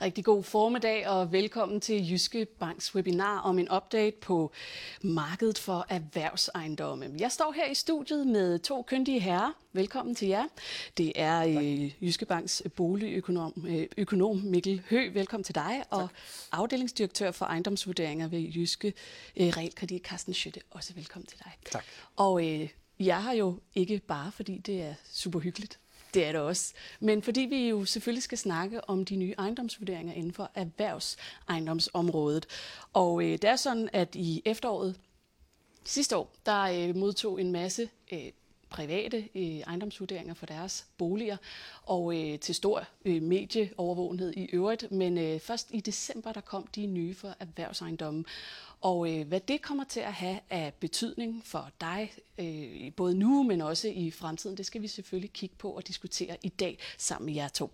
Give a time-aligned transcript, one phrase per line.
[0.00, 4.52] Rigtig god formiddag og velkommen til Jyske Banks webinar om en update på
[5.02, 7.10] markedet for erhvervsejendomme.
[7.18, 9.52] Jeg står her i studiet med to kyndige herrer.
[9.72, 10.44] Velkommen til jer.
[10.96, 15.10] Det er øh, Jyske Banks boligøkonom øh, økonom Mikkel Hø.
[15.12, 15.82] Velkommen til dig.
[15.90, 16.00] Tak.
[16.00, 16.08] Og
[16.52, 18.92] afdelingsdirektør for ejendomsvurderinger ved Jyske
[19.36, 20.60] øh, Realkredit, Carsten Schøtte.
[20.70, 21.52] Også velkommen til dig.
[21.70, 21.84] Tak.
[22.16, 22.68] Og øh,
[23.00, 25.78] jeg har jo ikke bare, fordi det er super hyggeligt,
[26.14, 26.74] det er det også.
[27.00, 32.46] Men fordi vi jo selvfølgelig skal snakke om de nye ejendomsvurderinger inden for erhvervsejendomsområdet.
[32.92, 34.96] Og øh, det er sådan, at i efteråret
[35.84, 38.30] sidste år, der øh, modtog en masse øh,
[38.70, 41.36] private øh, ejendomsvurderinger for deres boliger,
[41.82, 44.92] og øh, til stor øh, medieovervågenhed i øvrigt.
[44.92, 48.26] Men øh, først i december, der kom de nye for erhvervsejendommen.
[48.80, 53.42] Og øh, hvad det kommer til at have af betydning for dig, øh, både nu,
[53.42, 57.26] men også i fremtiden, det skal vi selvfølgelig kigge på og diskutere i dag sammen
[57.26, 57.70] med jer to.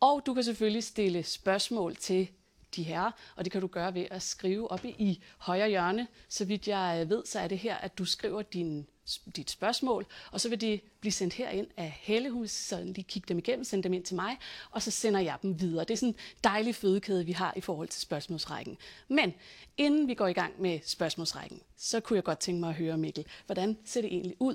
[0.00, 2.28] Og du kan selvfølgelig stille spørgsmål til
[2.76, 6.06] de her, og det kan du gøre ved at skrive op i højre hjørne.
[6.28, 8.86] Så vidt jeg øh, ved, så er det her, at du skriver din
[9.36, 12.30] dit spørgsmål, og så vil de blive sendt herind af Helle.
[12.30, 14.38] Hun så lige kigge dem igennem, sende dem ind til mig,
[14.70, 15.84] og så sender jeg dem videre.
[15.84, 18.76] Det er sådan en dejlig fødekæde, vi har i forhold til spørgsmålsrækken.
[19.08, 19.34] Men
[19.76, 22.98] inden vi går i gang med spørgsmålsrækken, så kunne jeg godt tænke mig at høre,
[22.98, 24.54] Mikkel, hvordan ser det egentlig ud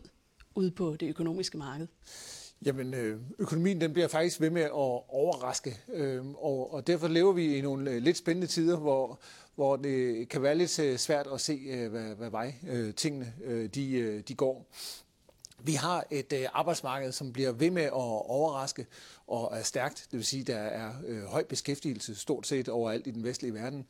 [0.56, 1.88] ude på det økonomiske marked?
[2.66, 7.32] Jamen, øh, økonomien den bliver faktisk ved med at overraske, øh, og, og derfor lever
[7.32, 9.20] vi i nogle øh, lidt spændende tider, hvor,
[9.56, 12.54] hvor det kan være lidt svært at se, hvad, hvad vej
[12.98, 13.34] tingene
[13.76, 14.68] de, de går.
[15.66, 18.86] Vi har et arbejdsmarked, som bliver ved med at overraske
[19.28, 20.08] og er stærkt.
[20.12, 20.92] Det vil sige, at der er
[21.28, 23.86] høj beskæftigelse stort set overalt i den vestlige verden.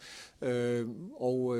[1.20, 1.58] og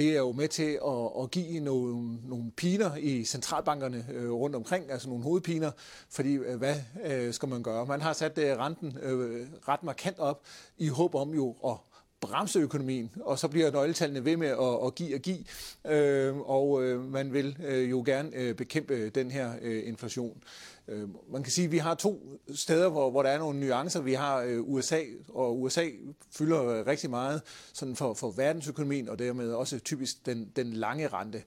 [0.00, 4.56] det er jo med til at, at give nogle, nogle piner i centralbankerne øh, rundt
[4.56, 5.70] omkring, altså nogle hovedpiner,
[6.10, 7.86] fordi øh, hvad øh, skal man gøre?
[7.86, 10.42] Man har sat øh, renten øh, ret markant op
[10.78, 11.76] i håb om jo at
[12.20, 15.44] bremse økonomien, og så bliver nøgletallene ved med at, at give og give,
[15.86, 20.42] øh, og øh, man vil øh, jo gerne øh, bekæmpe den her øh, inflation.
[20.88, 24.00] Øh, man kan sige, at vi har to steder, hvor, hvor der er nogle nuancer.
[24.00, 25.86] Vi har øh, USA, og USA
[26.30, 27.42] fylder øh, rigtig meget
[27.72, 31.42] sådan for, for verdensøkonomien, og dermed også typisk den, den lange rente.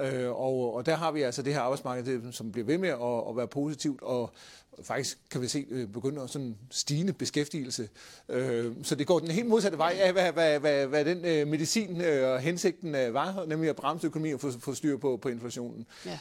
[0.00, 3.28] Øh, og, og der har vi altså det her arbejdsmarked, som bliver ved med at,
[3.28, 4.32] at være positivt, og
[4.82, 7.88] faktisk kan vi se øh, begynder sådan stigende beskæftigelse.
[8.28, 11.46] Øh, så det går den helt modsatte vej af, hvad, hvad, hvad, hvad den øh,
[11.48, 15.86] medicin og hensigten var, nemlig at bremse økonomien og få, få styr på, på inflationen.
[16.06, 16.18] Ja.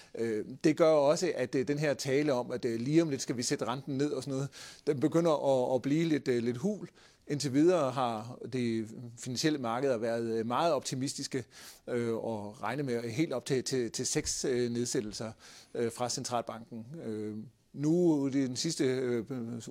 [0.64, 3.66] Det gør også, at den her tale om, at lige om lidt skal vi sætte
[3.66, 4.50] renten ned og sådan noget,
[4.88, 6.88] den begynder at, at blive lidt, lidt hul.
[7.28, 8.88] Indtil videre har det
[9.20, 11.44] finansielle marked været meget optimistiske
[11.88, 15.32] øh, og regnet med helt op til, til, til seks øh, nedsættelser
[15.74, 16.86] øh, fra centralbanken.
[17.06, 17.36] Øh,
[17.74, 19.24] nu i den sidste øh,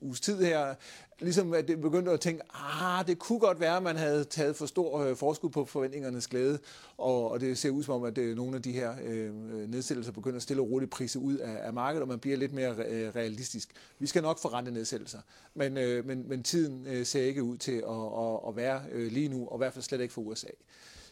[0.02, 0.74] uges tid her,
[1.18, 4.56] ligesom at det begyndte at tænke, ah, det kunne godt være, at man havde taget
[4.56, 6.58] for stor øh, forskud på forventningernes glæde,
[6.98, 9.34] og, og det ser ud som om, at øh, nogle af de her øh,
[9.70, 12.52] nedsættelser begynder at stille og roligt prise ud af, af markedet, og man bliver lidt
[12.52, 13.68] mere øh, realistisk.
[13.98, 15.18] Vi skal nok forrente nedsættelser,
[15.54, 19.12] men, øh, men, men tiden øh, ser ikke ud til at, at, at være øh,
[19.12, 20.48] lige nu, og i hvert fald slet ikke for USA.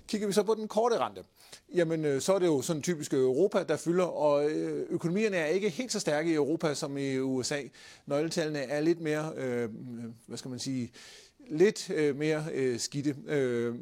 [0.09, 1.25] Kigger vi så på den korte rente,
[1.75, 5.47] jamen øh, så er det jo sådan typisk Europa, der fylder, og øh, økonomierne er
[5.47, 7.63] ikke helt så stærke i Europa som i USA.
[8.07, 9.69] Nøgletallene er lidt mere, øh,
[10.27, 10.93] hvad skal man sige,
[11.51, 13.75] lidt øh, mere øh, skidte, øh,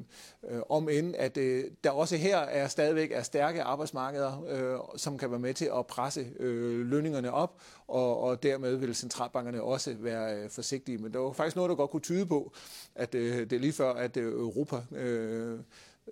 [0.50, 5.18] øh, om end at øh, der også her er stadigvæk er stærke arbejdsmarkeder, øh, som
[5.18, 9.94] kan være med til at presse øh, lønningerne op, og, og dermed vil centralbankerne også
[9.98, 10.98] være øh, forsigtige.
[10.98, 12.52] Men der var faktisk noget, der godt kunne tyde på,
[12.94, 15.58] at øh, det er lige før, at øh, Europa øh,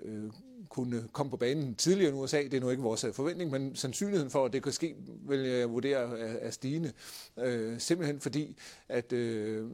[0.02, 0.30] øh,
[0.68, 2.42] kunne komme på banen tidligere end USA.
[2.42, 4.94] Det er nu ikke vores øh, forventning, men sandsynligheden for, at det kan ske,
[5.28, 6.92] vil jeg vurdere er stigende.
[7.38, 8.56] Øh, simpelthen fordi,
[8.88, 9.70] at øh,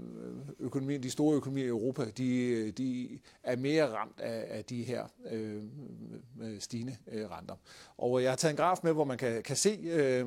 [0.58, 4.82] økonomien, de store økonomier i Europa, de, øh, de er mere ramt af, af de
[4.82, 5.62] her øh,
[6.42, 7.54] øh, stigende øh, renter.
[7.98, 10.26] Og jeg har taget en graf med, hvor man kan, kan se øh,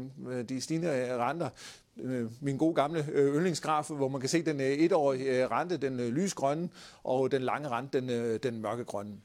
[0.49, 1.49] de stigende renter
[2.41, 6.69] min gode gamle yndlingsgraf, hvor man kan se den etårige rente, den lysgrønne,
[7.03, 9.17] og den lange rente, den, den mørkegrønne.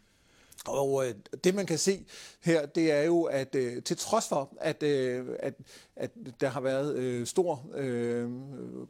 [0.67, 1.15] Og øh,
[1.45, 2.07] det man kan se
[2.45, 5.55] her, det er jo, at øh, til trods for, at, øh, at,
[5.99, 6.11] at
[6.41, 8.31] der har været øh, stor øh,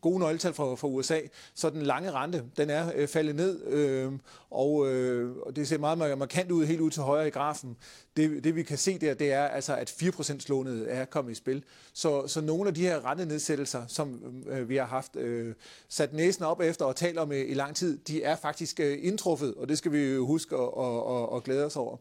[0.01, 1.21] gode nøgletal fra, fra USA,
[1.55, 4.13] så den lange rente, den er øh, faldet ned, øh,
[4.51, 7.77] og, øh, og det ser meget markant ud helt ud til højre i grafen.
[8.17, 11.35] Det, det vi kan se der, det er altså, at 4% lånet er kommet i
[11.35, 11.65] spil.
[11.93, 15.55] Så, så nogle af de her rentenedsættelser, som øh, vi har haft øh,
[15.89, 18.99] sat næsen op efter og talt om i, i lang tid, de er faktisk øh,
[19.01, 21.97] indtruffet, og det skal vi jo huske og, og, og, og glæde os over.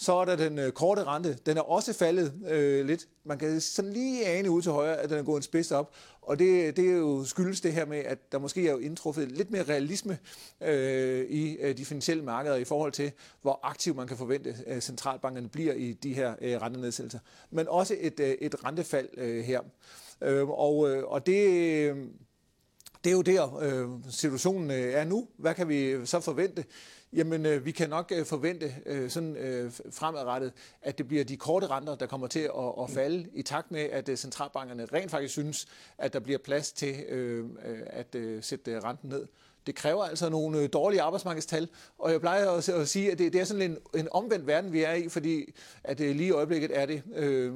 [0.00, 1.38] Så er der den øh, korte rente.
[1.46, 3.08] Den er også faldet øh, lidt.
[3.24, 5.94] Man kan sådan lige ane ud til højre, at den er gået en spids op.
[6.22, 9.32] Og det, det er jo skyldes det her med, at der måske er jo indtruffet
[9.32, 10.18] lidt mere realisme
[10.60, 13.12] øh, i øh, de finansielle markeder i forhold til,
[13.42, 17.18] hvor aktiv man kan forvente, øh, centralbankerne bliver i de her øh, rentenedsættelser.
[17.50, 19.60] Men også et, øh, et rentefald øh, her.
[20.20, 21.48] Øh, og, øh, og det...
[21.50, 21.96] Øh,
[23.04, 25.28] det er jo der, øh, situationen øh, er nu.
[25.36, 26.64] Hvad kan vi så forvente?
[27.12, 30.52] Jamen, øh, vi kan nok øh, forvente øh, sådan øh, fremadrettet,
[30.82, 33.80] at det bliver de korte renter, der kommer til at, at falde, i takt med,
[33.80, 35.66] at øh, centralbankerne rent faktisk synes,
[35.98, 39.26] at der bliver plads til øh, øh at øh, sætte renten ned.
[39.66, 41.68] Det kræver altså nogle øh, dårlige arbejdsmarkedstal,
[41.98, 44.72] og jeg plejer at, at sige, at det, det er sådan en, en omvendt verden,
[44.72, 45.54] vi er i, fordi
[45.84, 47.54] at øh, lige i øjeblikket er det øh,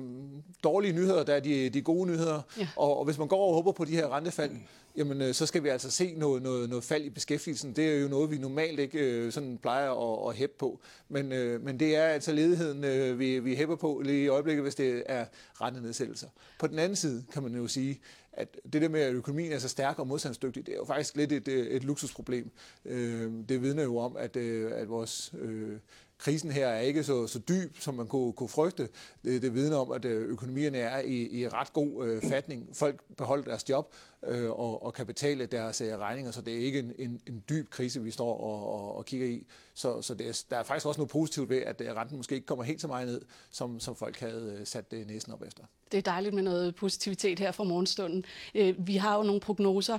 [0.64, 2.68] dårlige nyheder, der er de, de gode nyheder, ja.
[2.76, 4.50] og, og hvis man går og håber på de her rentefald,
[4.96, 7.76] jamen øh, så skal vi altså se noget, noget, noget fald i beskæftigelsen.
[7.76, 10.80] Det er jo noget, vi normalt ikke øh, sådan plejer at, at hæppe på.
[11.08, 14.62] Men, øh, men det er altså ledigheden, øh, vi, vi hæpper på lige i øjeblikket,
[14.62, 15.26] hvis det er
[15.60, 16.28] rentenedsættelser.
[16.58, 18.00] På den anden side kan man jo sige,
[18.32, 21.16] at det der med, at økonomien er så stærk og modstandsdygtig, det er jo faktisk
[21.16, 22.50] lidt et, øh, et luksusproblem.
[22.84, 25.78] Øh, det vidner jo om, at, øh, at vores øh,
[26.24, 28.88] krisen her er ikke så, så dyb, som man kunne, kunne frygte.
[29.24, 32.68] Det, det vidner om, at øh, økonomierne er i, i ret god øh, fatning.
[32.72, 33.94] Folk beholder deres job
[34.26, 37.44] øh, og, og kan betale deres øh, regninger, så det er ikke en, en, en
[37.48, 39.46] dyb krise, vi står og, og, og kigger i.
[39.74, 42.34] Så, så det er, der er faktisk også noget positivt ved, at øh, renten måske
[42.34, 45.42] ikke kommer helt så meget ned, som, som folk havde øh, sat det næsen op
[45.42, 45.64] efter.
[45.92, 48.24] Det er dejligt med noget positivitet her fra morgenstunden.
[48.78, 49.98] Vi har jo nogle prognoser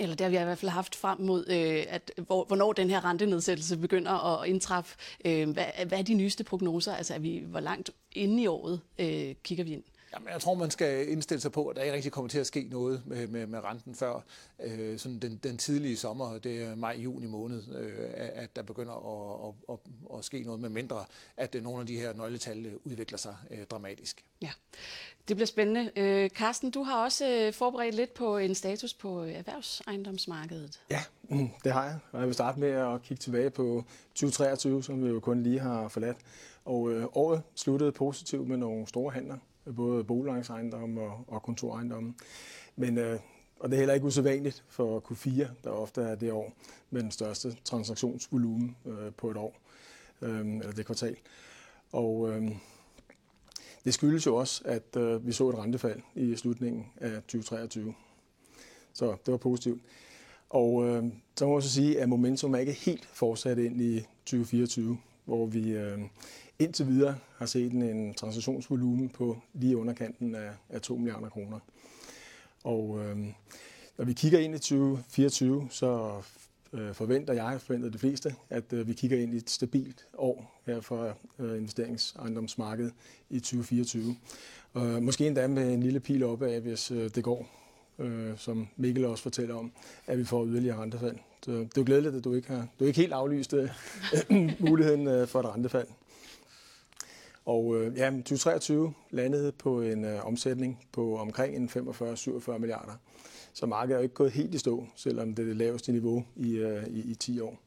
[0.00, 2.90] eller det har vi i hvert fald haft frem mod, øh, at hvor, hvornår den
[2.90, 4.96] her rentenedsættelse begynder at indtræffe.
[5.24, 6.94] Øh, hvad, hvad er de nyeste prognoser?
[6.94, 9.82] Altså, er vi, hvor langt inde i året øh, kigger vi ind?
[10.14, 12.46] Jamen, jeg tror, man skal indstille sig på, at der ikke rigtig kommer til at
[12.46, 14.24] ske noget med, med, med renten før
[14.62, 19.54] øh, sådan den, den tidlige sommer, det er maj-juni måned, øh, at der begynder at,
[19.68, 21.04] at, at, at ske noget, med mindre
[21.36, 24.24] at øh, nogle af de her nøgletal øh, udvikler sig øh, dramatisk.
[24.42, 24.50] Ja,
[25.28, 25.90] det bliver spændende.
[25.96, 30.80] Øh, Carsten, du har også øh, forberedt lidt på en status på erhvervsejendomsmarkedet.
[30.90, 34.82] Ja, mm, det har jeg, og jeg vil starte med at kigge tilbage på 2023,
[34.82, 36.16] som vi jo kun lige har forladt.
[36.64, 39.36] Og øh, året sluttede positivt med nogle store handler
[39.76, 42.14] både boligejendomme og, og kontorejendomme.
[42.76, 43.18] Men, øh,
[43.60, 46.52] og det er heller ikke usædvanligt for Q4, der ofte er det år
[46.90, 49.56] med den største transaktionsvolumen øh, på et år,
[50.22, 51.16] øh, eller det kvartal.
[51.92, 52.50] Og øh,
[53.84, 57.94] det skyldes jo også, at øh, vi så et rentefald i slutningen af 2023.
[58.92, 59.82] Så det var positivt.
[60.50, 61.04] Og øh,
[61.36, 65.46] så må jeg også sige, at momentum er ikke helt fortsat ind i 2024, hvor
[65.46, 65.98] vi øh,
[66.58, 71.58] indtil videre har set en transaktionsvolumen på lige underkanten af, af 2 milliarder kroner.
[72.64, 73.16] Og øh,
[73.98, 76.22] når vi kigger ind i 2024, så
[76.72, 80.60] øh, forventer jeg, forventer de fleste, at øh, vi kigger ind i et stabilt år
[80.66, 82.92] her for øh, investeringsejendomsmarkedet
[83.30, 84.16] i 2024.
[84.72, 87.48] Og øh, måske endda med en lille pil opad, hvis øh, det går,
[87.98, 89.72] øh, som Mikkel også fortæller om,
[90.06, 91.16] at vi får yderligere rentefald.
[91.44, 93.70] Så det er jo glædeligt, at du ikke har du ikke helt aflyst øh,
[94.70, 95.86] muligheden øh, for et rentefald.
[97.44, 102.92] Og øh, ja, 2023 landede på en øh, omsætning på omkring en 45-47 milliarder.
[103.52, 106.24] Så markedet er jo ikke gået helt i stå, selvom det er det laveste niveau
[106.36, 107.58] i, øh, i, i 10 år.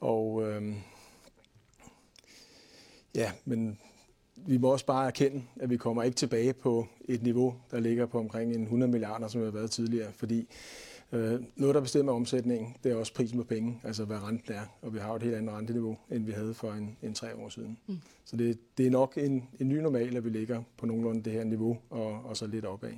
[0.00, 0.74] Og øh,
[3.14, 3.78] ja, men
[4.36, 8.06] vi må også bare erkende, at vi kommer ikke tilbage på et niveau, der ligger
[8.06, 10.48] på omkring en 100 milliarder, som vi har været tidligere, fordi
[11.12, 14.62] Øh, noget, der bestemmer omsætningen, det er også prisen på penge, altså hvad renten er.
[14.82, 17.48] Og vi har et helt andet renteniveau, end vi havde for en, en tre år
[17.48, 17.78] siden.
[17.86, 17.98] Mm.
[18.24, 21.32] Så det, det er nok en, en ny normal, at vi ligger på nogenlunde det
[21.32, 22.92] her niveau, og, og så lidt opad.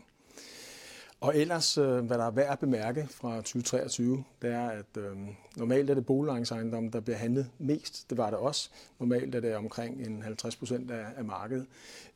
[1.21, 5.16] Og ellers, øh, hvad der er værd at bemærke fra 2023, det er, at øh,
[5.57, 8.11] normalt er det boligejendom, der bliver handlet mest.
[8.11, 8.71] Det var det også.
[8.99, 11.66] Normalt er det omkring en 50 procent af, af markedet.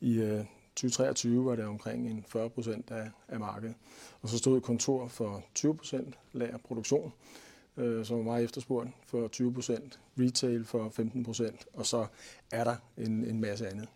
[0.00, 0.44] I øh,
[0.76, 3.74] 2023 var det omkring en 40 procent af, af markedet.
[4.22, 7.12] Og så stod kontor for 20 procent lagerproduktion,
[7.76, 12.06] øh, som var meget efterspurgt for 20 procent, retail for 15 procent, og så
[12.52, 13.88] er der en, en masse andet.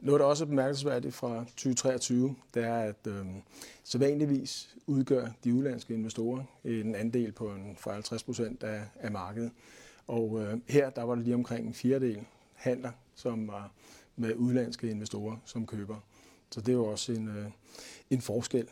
[0.00, 3.26] Noget, der også er bemærkelsesværdigt fra 2023, det er, at øh,
[3.84, 9.50] så vanligvis udgør de udlandske investorer en andel på en 50 procent af, af markedet.
[10.06, 13.72] Og øh, her der var det lige omkring en fjerdedel handler, som var
[14.16, 15.96] med udlandske investorer som køber.
[16.50, 17.46] Så det er jo også en, øh,
[18.10, 18.66] en forskel.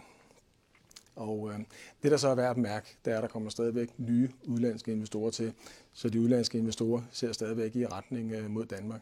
[1.16, 1.58] Og øh,
[2.02, 4.92] det, der så er værd at mærke, det er, at der kommer stadigvæk nye udlandske
[4.92, 5.52] investorer til,
[5.92, 9.00] så de udlandske investorer ser stadigvæk i retning øh, mod Danmark.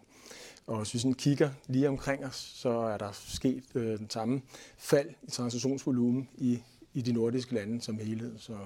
[0.66, 4.42] Og hvis vi sådan kigger lige omkring os, så er der sket øh, den samme
[4.78, 6.62] fald i transaktionsvolumen i,
[6.94, 8.38] i de nordiske lande som helhed.
[8.38, 8.56] Så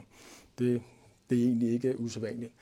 [0.59, 0.83] det,
[1.31, 2.52] det er egentlig ikke usædvanligt.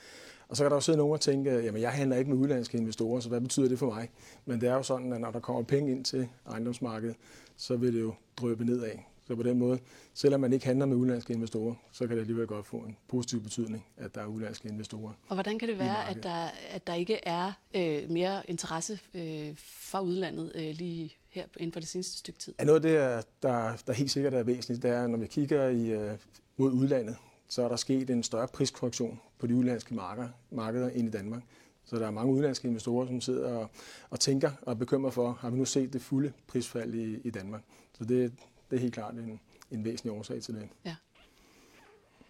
[0.50, 2.78] Og så kan der jo sidde nogen og tænke, jamen jeg handler ikke med udlandske
[2.78, 4.11] investorer, så hvad betyder det for mig?
[4.45, 7.16] Men det er jo sådan, at når der kommer penge ind til ejendomsmarkedet,
[7.57, 8.90] så vil det jo drøbe nedad.
[9.26, 9.78] Så på den måde,
[10.14, 13.42] selvom man ikke handler med udenlandske investorer, så kan det alligevel godt få en positiv
[13.42, 15.12] betydning, at der er udenlandske investorer.
[15.28, 19.54] Og hvordan kan det være, at der, at der ikke er øh, mere interesse øh,
[19.57, 22.54] fra udlandet øh, lige her inden for det seneste stykke tid?
[22.59, 25.69] Ja, noget af det, der, der helt sikkert er væsentligt, det er, når vi kigger
[25.69, 26.12] i, øh,
[26.57, 27.16] mod udlandet,
[27.49, 31.42] så er der sket en større priskorrektion på de udenlandske markeder, markeder end i Danmark.
[31.85, 33.70] Så der er mange udenlandske investorer, som sidder og,
[34.11, 37.30] og tænker og er bekymret for, har vi nu set det fulde prisfald i, i
[37.30, 37.62] Danmark?
[37.99, 38.32] Så det,
[38.70, 40.68] det er helt klart en, en væsentlig årsag til det.
[40.85, 40.97] Ja.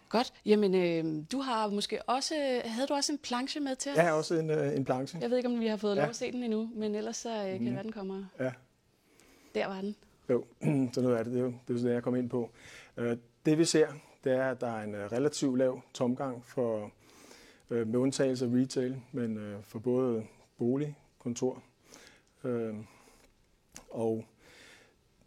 [0.09, 0.33] Godt.
[0.45, 3.97] Jamen, øh, du har måske også, havde du også en planche med til os?
[3.97, 5.19] Har også en, øh, en planche.
[5.21, 6.01] Jeg ved ikke, om vi har fået ja.
[6.01, 7.65] lov at se den endnu, men ellers så øh, kan mm.
[7.65, 8.23] det være, den kommer.
[8.39, 8.51] Ja.
[9.55, 9.95] Der var den.
[10.29, 10.45] Jo,
[10.93, 12.49] så noget af det, det er jo det, er det jeg kom ind på.
[12.97, 13.87] Øh, det vi ser,
[14.23, 16.91] det er, at der er en øh, relativt lav tomgang for,
[17.71, 20.23] øh, med undtagelse af retail, men øh, for både
[20.57, 21.63] bolig, kontor
[22.43, 22.75] øh,
[23.89, 24.25] og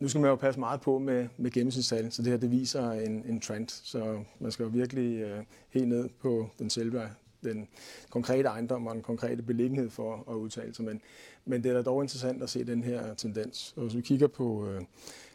[0.01, 2.91] nu skal man jo passe meget på med, med gennemsnitstal, så det her det viser
[2.91, 3.69] en, en trend.
[3.69, 7.11] Så man skal jo virkelig øh, helt ned på den selve
[7.45, 7.69] den
[8.11, 10.85] konkrete ejendom og den konkrete beliggenhed for at udtale sig.
[10.85, 11.01] Men,
[11.45, 13.75] men det er da dog interessant at se den her tendens.
[13.77, 14.83] Og hvis vi kigger på øh,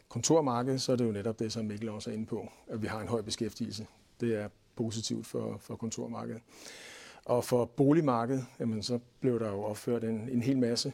[0.08, 2.86] kontormarkedet, så er det jo netop det, som Mikkel også er inde på, at vi
[2.86, 3.86] har en høj beskæftigelse.
[4.20, 6.42] Det er positivt for, for kontormarkedet.
[7.24, 10.92] Og for boligmarkedet, jamen, så blev der jo opført en, en hel masse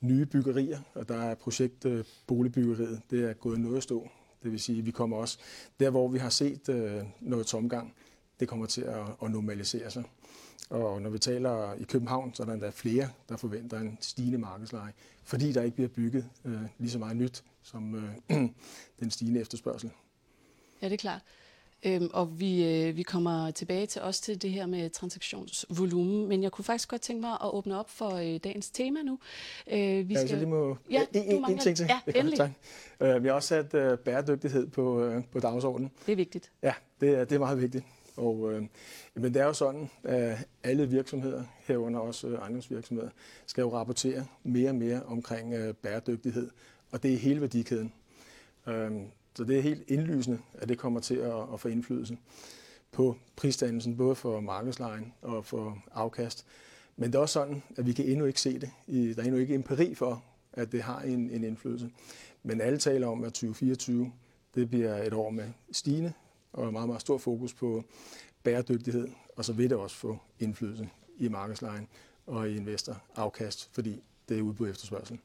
[0.00, 4.08] nye byggerier, og der er projekt øh, boligbyggeriet, det er gået noget at stå.
[4.42, 5.38] Det vil sige, at vi kommer også
[5.80, 7.94] der, hvor vi har set øh, noget tomgang,
[8.40, 10.04] det kommer til at, at normalisere sig.
[10.70, 14.38] Og når vi taler i København, så er der endda flere, der forventer en stigende
[14.38, 14.92] markedsleje,
[15.24, 18.36] fordi der ikke bliver bygget øh, lige så meget nyt som øh,
[19.00, 19.90] den stigende efterspørgsel.
[20.82, 21.22] Ja, det er klart.
[21.86, 26.42] Øhm, og vi, øh, vi kommer tilbage til også til det her med transaktionsvolumen, men
[26.42, 29.18] jeg kunne faktisk godt tænke mig at åbne op for øh, dagens tema nu.
[29.72, 30.28] Øh, vi skal...
[30.28, 30.76] Ja, lige må...
[30.90, 31.86] Ja, en, en, en ting til.
[31.88, 32.54] Ja, det endelig.
[33.00, 35.90] Øh, vi har også sat øh, bæredygtighed på, øh, på dagsordenen.
[36.06, 36.50] Det er vigtigt.
[36.62, 37.84] Ja, det er, det er meget vigtigt.
[38.16, 38.62] Og, øh,
[39.14, 43.10] men det er jo sådan, at alle virksomheder, herunder også ejendomsvirksomheder,
[43.46, 46.50] skal jo rapportere mere og mere omkring øh, bæredygtighed,
[46.90, 47.92] og det er hele værdikæden.
[48.66, 48.90] Øh,
[49.34, 52.18] så det er helt indlysende, at det kommer til at, at få indflydelse
[52.92, 56.46] på prisdannelsen, både for markedslejen og for afkast.
[56.96, 58.70] Men det er også sådan, at vi kan endnu ikke se det.
[58.86, 61.90] Der er endnu ikke empiri for, at det har en, en indflydelse.
[62.42, 64.12] Men alle taler om, at 2024
[64.54, 66.12] det bliver et år med stigende
[66.52, 67.84] og meget, meget stor fokus på
[68.42, 71.88] bæredygtighed, og så vil det også få indflydelse i markedslejen
[72.26, 75.18] og i investorafkast, fordi det er udbud efterspørgsel.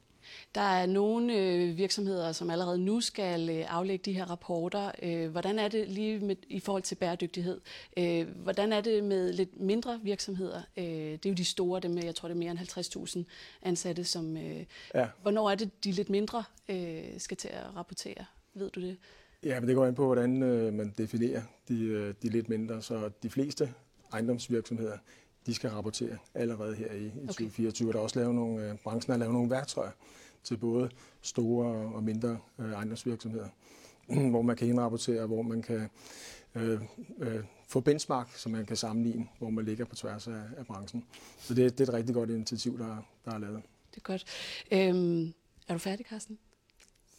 [0.54, 4.90] Der er nogle øh, virksomheder, som allerede nu skal øh, aflægge de her rapporter.
[5.02, 7.60] Øh, hvordan er det lige med, i forhold til bæredygtighed?
[7.96, 10.62] Øh, hvordan er det med lidt mindre virksomheder?
[10.76, 13.24] Øh, det er jo de store, dem med, jeg tror det er mere end 50.000
[13.62, 14.04] ansatte.
[14.04, 15.06] Som, øh, ja.
[15.22, 18.24] Hvornår er det, de lidt mindre øh, skal til at rapportere?
[18.54, 18.96] Ved du det?
[19.42, 22.82] Ja, men det går an på, hvordan øh, man definerer de, øh, de lidt mindre.
[22.82, 23.74] Så de fleste
[24.12, 24.98] ejendomsvirksomheder,
[25.48, 27.26] de skal rapportere allerede her i, i okay.
[27.26, 27.92] 2024.
[27.92, 29.90] Der er også lavet nogle, øh, branchen har lavet nogle værktøjer
[30.44, 30.90] til både
[31.22, 33.48] store og mindre øh, ejendomsvirksomheder,
[34.30, 35.90] hvor man kan indrapportere, hvor man kan
[36.54, 36.80] øh,
[37.18, 41.04] øh, få benchmark, så man kan sammenligne, hvor man ligger på tværs af, af branchen.
[41.38, 43.62] Så det, det er et rigtig godt initiativ, der, der er lavet.
[43.90, 44.24] Det er godt.
[44.72, 45.34] Øhm,
[45.68, 46.38] er du færdig, Carsten?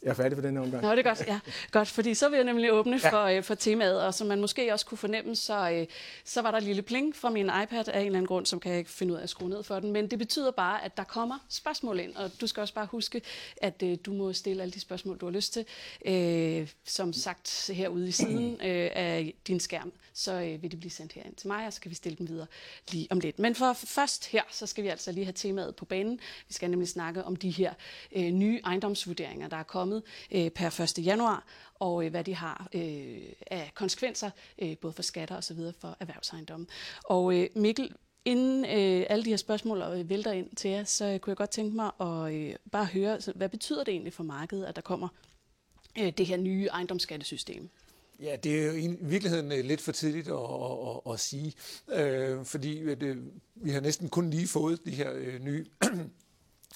[0.04, 0.84] Jeg er færdig for den her omgang.
[0.84, 1.40] Nå, det er godt, ja.
[1.72, 3.10] godt, fordi så vil jeg nemlig åbne ja.
[3.10, 5.88] for, øh, for temaet, og som man måske også kunne fornemme, så, øh,
[6.26, 8.60] så var der et lille pling fra min iPad af en eller anden grund, som
[8.60, 9.92] kan jeg ikke finde ud af at skrue ned for den.
[9.92, 13.22] Men det betyder bare, at der kommer spørgsmål ind, og du skal også bare huske,
[13.58, 15.66] at øh, du må stille alle de spørgsmål, du har lyst til.
[16.06, 20.92] Øh, som sagt herude i siden øh, af din skærm, så øh, vil de blive
[20.92, 22.48] sendt herind til mig, og så kan vi stille dem videre
[22.92, 23.40] lige om lidt.
[23.40, 26.20] Men for først her, så skal vi altså lige have temaet på banen.
[26.48, 27.74] Vi skal nemlig snakke om de her
[28.16, 29.89] øh, nye ejendomsvurderinger, der er kommet
[30.32, 31.06] øh, per 1.
[31.06, 33.18] januar, og øh, hvad de har øh,
[33.52, 34.30] af konsekvenser,
[34.62, 36.68] øh, både for skatter og så videre for erhvervsejendommen.
[37.04, 37.92] Og øh, Mikkel,
[38.26, 41.38] Inden øh, alle de her spørgsmål øh, vælter ind til jer, så øh, kunne jeg
[41.38, 44.76] godt tænke mig at øh, bare høre, så, hvad betyder det egentlig for markedet, at
[44.76, 45.08] der kommer
[46.00, 47.70] øh, det her nye ejendomsskattesystem?
[48.20, 51.54] Ja, det er jo i virkeligheden øh, lidt for tidligt at, at, at, at sige,
[51.90, 55.66] øh, fordi øh, det, vi har næsten kun lige fået de her øh, nye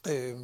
[0.10, 0.36] Øh,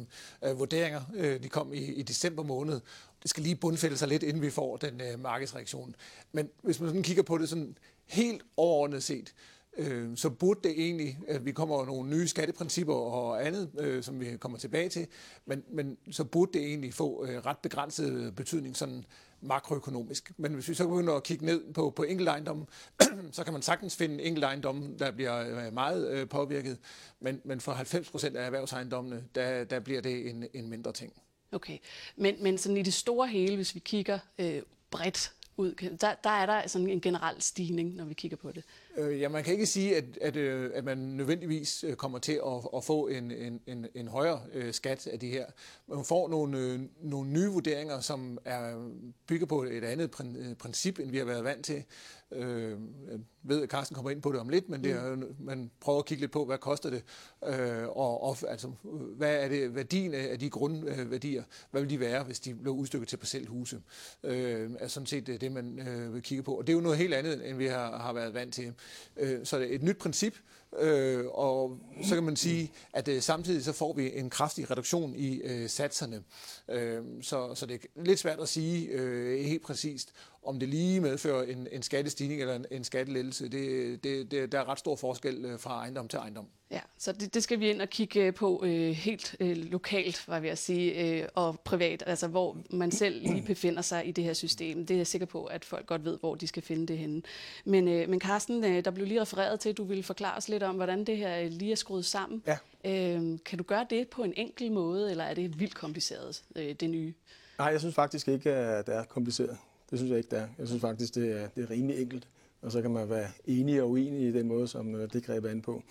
[0.44, 1.00] øh, vurderinger.
[1.14, 2.80] Øh, de kom i, i december måned.
[3.22, 5.94] Det skal lige bundfælde sig lidt, inden vi får den øh, markedsreaktion.
[6.32, 9.34] Men hvis man sådan kigger på det sådan helt overordnet set,
[9.76, 14.20] øh, så burde det egentlig, at vi kommer nogle nye skatteprincipper og andet, øh, som
[14.20, 15.06] vi kommer tilbage til,
[15.46, 19.04] men, men så burde det egentlig få øh, ret begrænset betydning sådan
[19.42, 20.32] makroøkonomisk.
[20.36, 22.66] Men hvis vi så begynder at kigge ned på, på ejendommen,
[23.32, 26.78] så kan man sagtens finde ejendommen, der bliver øh, meget øh, påvirket,
[27.20, 31.12] men, men for 90 procent af erhvervsejendommene, der, der bliver det en, en mindre ting.
[31.52, 31.78] Okay,
[32.16, 36.30] men, men sådan i det store hele, hvis vi kigger øh, bredt ud, der, der
[36.30, 38.64] er der sådan en generel stigning, når vi kigger på det.
[39.00, 42.32] Øh, ja, man kan ikke sige, at, at, øh, at man nødvendigvis øh, kommer til
[42.32, 45.46] at, at få en, en, en, en højere øh, skat af de her.
[45.86, 48.90] Man får nogle, øh, nogle nye vurderinger, som er
[49.26, 50.10] bygger på et andet
[50.58, 51.84] princip, end vi har været vant til.
[52.32, 52.70] Øh,
[53.10, 55.34] jeg ved, at Carsten kommer ind på det om lidt, men det er, mm.
[55.38, 57.02] man prøver at kigge lidt på, hvad koster det,
[57.46, 58.72] øh, og, og altså,
[59.16, 63.08] hvad er det værdien af de grundværdier, hvad vil de være, hvis de blev udstykket
[63.08, 63.80] til parcelhuse,
[64.22, 66.54] øh, er sådan set det, man øh, vil kigge på.
[66.54, 68.72] Og det er jo noget helt andet, end vi har, har været vant til.
[69.16, 70.34] Øh, så det er et nyt princip,
[70.78, 75.14] øh, og så kan man sige, at øh, samtidig så får vi en kraftig reduktion
[75.16, 76.22] i øh, satserne.
[76.68, 80.12] Øh, så, så det er lidt svært at sige øh, helt præcist,
[80.42, 83.48] om det lige medfører en, en skattestigning eller en, en skattelettelse.
[83.48, 86.46] Det, det, det, der er ret stor forskel øh, fra ejendom til ejendom.
[86.70, 90.28] Ja, så det, det skal vi ind og kigge øh, på øh, helt øh, lokalt,
[90.28, 94.12] var jeg at sige, øh, og privat, altså hvor man selv lige befinder sig i
[94.12, 94.86] det her system.
[94.86, 97.22] Det er jeg sikker på, at folk godt ved, hvor de skal finde det henne.
[97.64, 100.48] Men, øh, men Carsten, øh, der blev lige refereret til, at du ville forklare os
[100.48, 102.42] lidt om, hvordan det her lige er skruet sammen.
[102.46, 102.58] Ja.
[102.84, 106.74] Øh, kan du gøre det på en enkel måde, eller er det vildt kompliceret, øh,
[106.80, 107.14] det nye?
[107.58, 109.58] Nej, jeg synes faktisk ikke, at det er kompliceret.
[109.90, 110.48] Det synes jeg ikke, det er.
[110.58, 112.28] Jeg synes faktisk, det er, det er rimelig enkelt.
[112.62, 115.44] Og så kan man være enig og uenig i den måde, som øh, det greb
[115.44, 115.82] an på.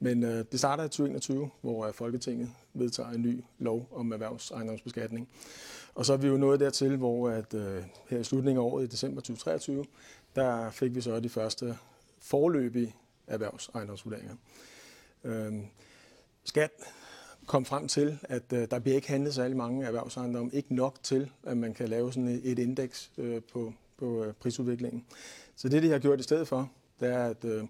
[0.00, 5.28] Men øh, det starter i 2021, hvor øh, Folketinget vedtager en ny lov om erhvervsejendomsbeskatning.
[5.94, 8.84] Og så er vi jo nået dertil, hvor at, øh, her i slutningen af året,
[8.84, 9.84] i december 2023,
[10.36, 11.76] der fik vi så de første
[12.18, 12.94] forløbige
[13.28, 14.34] erhvervsejendomsvurderinger.
[15.24, 15.52] Øh,
[16.44, 16.70] skat
[17.46, 20.50] kom frem til, at øh, der bliver ikke handlet særlig mange erhvervsejendomme.
[20.52, 24.34] Ikke nok til, at man kan lave sådan et, et indeks øh, på, på øh,
[24.34, 25.06] prisudviklingen.
[25.56, 26.70] Så det, de har gjort i stedet for,
[27.00, 27.64] det er, at øh,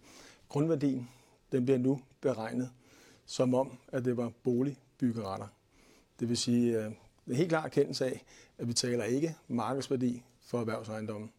[0.48, 1.08] grundværdien
[1.52, 2.70] den bliver nu beregnet
[3.26, 5.46] som om, at det var boligbyggeretter.
[6.20, 6.92] Det vil sige, øh,
[7.26, 8.24] en helt klar erkendelse af,
[8.58, 11.32] at vi taler ikke markedsværdi for erhvervsejendommen,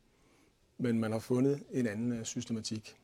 [0.78, 2.98] men man har fundet en anden øh, systematik.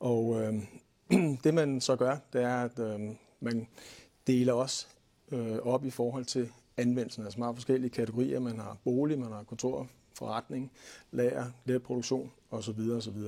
[0.00, 0.54] Og øh,
[1.44, 3.00] det man så gør, det er, at øh,
[3.40, 3.66] man
[4.26, 4.86] deler også
[5.32, 7.24] øh, op i forhold til anvendelsen.
[7.24, 8.40] Altså man har forskellige kategorier.
[8.40, 10.72] Man har bolig, man har kontor, forretning,
[11.10, 12.80] lager, let produktion osv.
[12.96, 13.18] osv.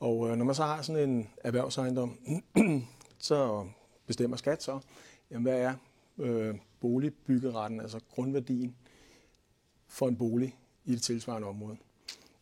[0.00, 2.18] Og øh, når man så har sådan en erhvervsejendom,
[3.18, 3.66] så
[4.06, 4.80] bestemmer skat så,
[5.30, 5.74] jamen, hvad er
[6.18, 8.76] øh, boligbyggeretten, altså grundværdien
[9.88, 11.76] for en bolig i det tilsvarende område.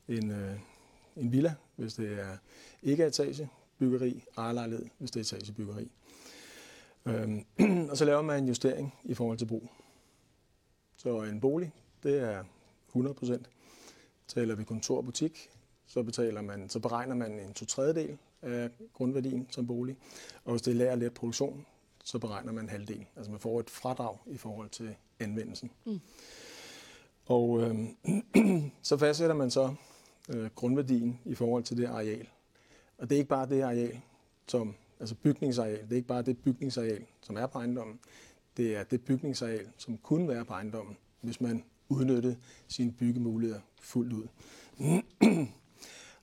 [0.09, 0.59] En, øh,
[1.19, 2.37] en villa, hvis det er
[2.83, 5.91] ikke etage, byggeri, ejerlejlighed, hvis det er etagebyggeri.
[7.07, 7.45] Øhm,
[7.91, 9.71] og så laver man en justering i forhold til brug.
[10.97, 12.45] Så en bolig, det er
[12.89, 13.51] 100 procent.
[14.29, 15.51] Taler vi kontor og butik,
[15.87, 19.97] så, betaler man, så beregner man en to tredjedel af grundværdien som bolig.
[20.45, 21.67] Og hvis det er lærer let produktion,
[22.05, 23.07] så beregner man en halvdel.
[23.17, 25.71] Altså man får et fradrag i forhold til anvendelsen.
[25.85, 26.01] Mm.
[27.25, 27.77] Og øh,
[28.83, 29.75] så fastsætter man så
[30.29, 32.29] øh, grundværdien i forhold til det areal.
[32.99, 34.01] Og det er ikke bare det areal,
[34.47, 38.01] som, altså bygningsareal, det er ikke bare det bygningsareal, som er på ejendommen.
[38.57, 42.37] Det er det bygningsareal, som kunne være på ejendommen, hvis man udnyttede
[42.69, 44.27] sine byggemuligheder fuldt ud.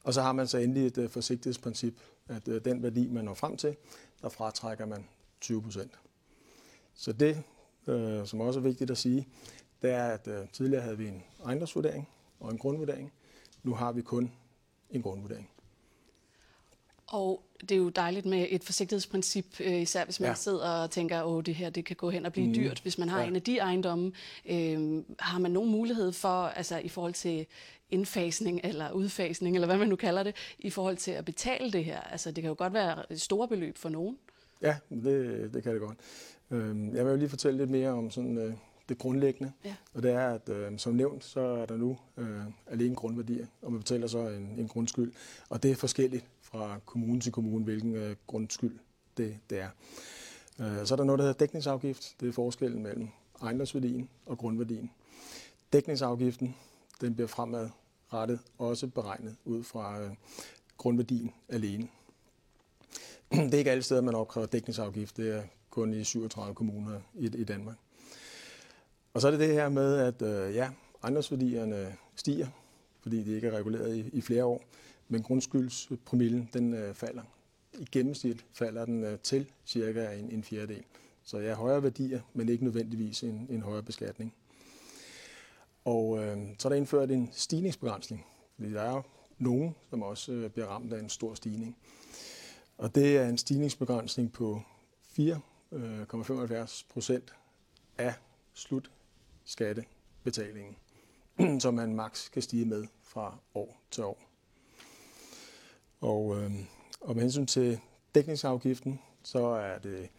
[0.04, 3.34] Og så har man så endelig et øh, forsigtighedsprincip, at øh, den værdi, man når
[3.34, 3.76] frem til,
[4.22, 5.06] der fratrækker man
[5.41, 6.00] 20 procent.
[6.94, 7.44] Så det,
[7.88, 9.28] øh, som også er vigtigt at sige,
[9.82, 12.08] det er, at tidligere havde vi en ejendomsvurdering
[12.39, 13.12] og en grundvurdering.
[13.65, 14.32] Nu har vi kun
[14.91, 15.49] en grundvurdering.
[17.08, 20.36] Og det er jo dejligt med et forsigtighedsprincip, især hvis man ja.
[20.36, 22.54] sidder og tænker, at det her det kan gå hen og blive mm.
[22.54, 22.80] dyrt.
[22.80, 23.28] Hvis man har ja.
[23.28, 24.12] en af de ejendomme,
[24.45, 27.45] øh, har man nogen mulighed for, altså i forhold til
[27.89, 31.86] indfasning eller udfasning, eller hvad man nu kalder det, i forhold til at betale det
[31.86, 31.99] her?
[32.01, 34.17] Altså, det kan jo godt være et store beløb for nogen.
[34.62, 35.97] Ja, det, det kan det godt.
[36.51, 38.54] Øhm, jeg vil jo lige fortælle lidt mere om sådan, øh,
[38.89, 39.52] det grundlæggende.
[39.65, 39.76] Ja.
[39.93, 43.71] Og det er, at øh, som nævnt, så er der nu øh, alene grundværdier, og
[43.71, 45.13] man betaler så en, en grundskyld.
[45.50, 48.80] Og det er forskelligt fra kommune til kommune, hvilken øh, grundskyld
[49.17, 49.69] det, det er.
[50.60, 52.15] Øh, så er der noget, der hedder dækningsafgift.
[52.19, 53.08] Det er forskellen mellem
[53.41, 54.91] ejendomsværdien og grundværdien.
[55.74, 56.56] Dækningsafgiften
[57.02, 60.12] den bliver fremadrettet også beregnet ud fra øh,
[60.78, 61.88] grundværdien alene.
[63.32, 65.17] Det er ikke alle steder, man opkræver dækningsafgift.
[65.17, 67.76] Det er kun i 37 kommuner i, i Danmark.
[69.15, 70.69] Og så er det det her med, at øh, ja,
[71.04, 72.47] ejendomsværdierne stiger,
[73.01, 74.63] fordi de ikke er reguleret i, i flere år.
[75.08, 77.21] men grundskyldspromillen den øh, falder.
[77.73, 80.84] I gennemsnit falder den øh, til cirka en, en fjerdedel.
[81.23, 84.34] Så ja, højere værdier, men ikke nødvendigvis en, en højere beskatning.
[85.86, 88.25] Og øh, så er der indført en stigningsbegrænsning.
[88.56, 89.04] Fordi der er jo
[89.38, 91.78] nogen, som også øh, bliver ramt af en stor stigning.
[92.78, 94.62] Og det er en stigningsbegrænsning på
[95.19, 95.23] 4,75
[95.71, 97.36] øh, procent
[97.97, 98.13] af
[99.45, 100.75] skattebetalingen,
[101.63, 104.19] som man maks kan stige med fra år til år.
[106.01, 106.51] Og, øh,
[107.01, 107.79] og med hensyn til
[108.15, 110.10] dækningsafgiften, så er det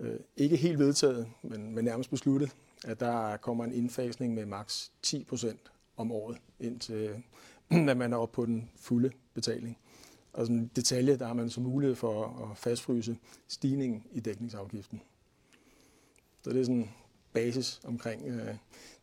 [0.00, 4.92] øh, ikke helt vedtaget, men, men nærmest besluttet, at der kommer en indfasning med maks
[5.02, 7.22] 10 procent om året, indtil
[7.90, 9.78] at man er oppe på den fulde betaling.
[10.32, 15.02] Og som detalje, der har man så mulighed for at fastfryse stigningen i dækningsafgiften.
[16.42, 16.90] Så det er sådan
[17.34, 18.54] basis omkring øh,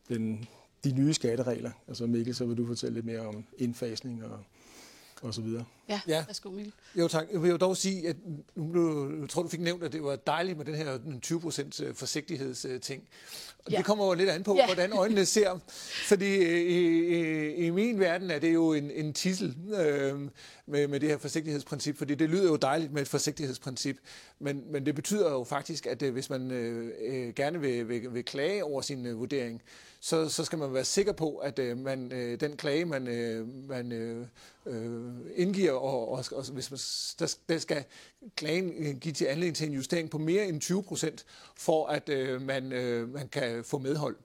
[0.09, 0.45] den,
[0.83, 1.71] de nye skatteregler.
[1.87, 4.39] Altså Mikkel, så vil du fortælle lidt mere om indfasning og
[5.21, 5.65] og så videre.
[5.91, 6.23] Ja, ja.
[6.27, 6.73] værsgo Mikkel.
[6.95, 7.27] Jo tak.
[7.31, 8.15] Jeg vil jo dog sige, at
[8.55, 11.95] nu, jeg tror, du fik nævnt, at det var dejligt med den her 20% øh,
[11.95, 13.03] forsigtighedsting.
[13.65, 13.77] Og ja.
[13.77, 14.65] det kommer jo lidt an på, ja.
[14.65, 15.59] hvordan øjnene ser.
[16.09, 20.19] Fordi øh, i, i, i min verden er det jo en, en tissel øh,
[20.65, 23.97] med, med det her forsigtighedsprincip, fordi det lyder jo dejligt med et forsigtighedsprincip,
[24.39, 28.25] men, men det betyder jo faktisk, at øh, hvis man øh, gerne vil, vil, vil
[28.25, 29.61] klage over sin øh, vurdering,
[29.99, 33.47] så, så skal man være sikker på, at øh, man, øh, den klage, man, øh,
[33.69, 34.25] man øh,
[35.35, 36.79] indgiver, og, og, og hvis man,
[37.19, 37.83] der, der skal
[38.35, 42.41] klagen give til anledning til en justering på mere end 20 procent, for at øh,
[42.41, 44.15] man, øh, man kan få medhold.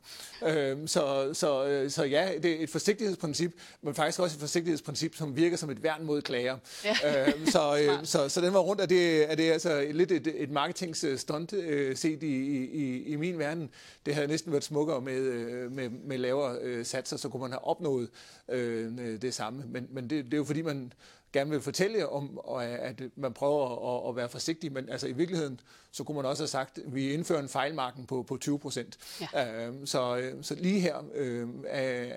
[0.46, 5.14] Øh, så, så, øh, så ja, det er et forsigtighedsprincip, men faktisk også et forsigtighedsprincip,
[5.14, 6.58] som virker som et værn mod klager.
[6.84, 6.96] Ja.
[7.06, 10.42] Øh, så, øh, så, så den var rundt, at det, er det altså lidt et,
[10.42, 13.70] et marketingstunt øh, set i, i, i min verden.
[14.06, 17.50] Det havde næsten været smukkere med, øh, med, med lavere øh, satser, så kunne man
[17.50, 18.08] have opnået
[18.48, 19.64] øh, det samme.
[19.66, 20.92] Men, men det, det er jo fordi, man
[21.32, 25.60] gerne vil fortælle om, at man prøver at, at være forsigtig, men altså i virkeligheden,
[25.90, 28.98] så kunne man også have sagt, at vi indfører en fejlmarken på, på 20 procent.
[29.34, 29.66] Ja.
[29.66, 32.12] Øh, så, så lige her øh, er,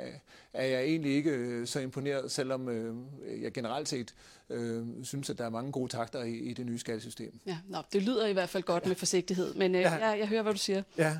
[0.53, 2.95] er jeg egentlig ikke øh, så imponeret, selvom øh,
[3.41, 4.15] jeg generelt set
[4.49, 7.39] øh, synes, at der er mange gode takter i, i det nye skattesystem.
[7.45, 8.87] Ja, nå, det lyder i hvert fald godt ja.
[8.87, 9.91] med forsigtighed, men øh, ja.
[9.91, 10.83] jeg, jeg hører, hvad du siger.
[10.97, 11.17] Ja.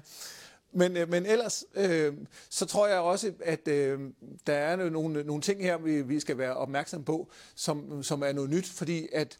[0.72, 2.14] Men, øh, men ellers, øh,
[2.50, 4.00] så tror jeg også, at øh,
[4.48, 8.32] der er nogle, nogle ting her, vi, vi skal være opmærksom på, som, som er
[8.32, 9.38] noget nyt, fordi at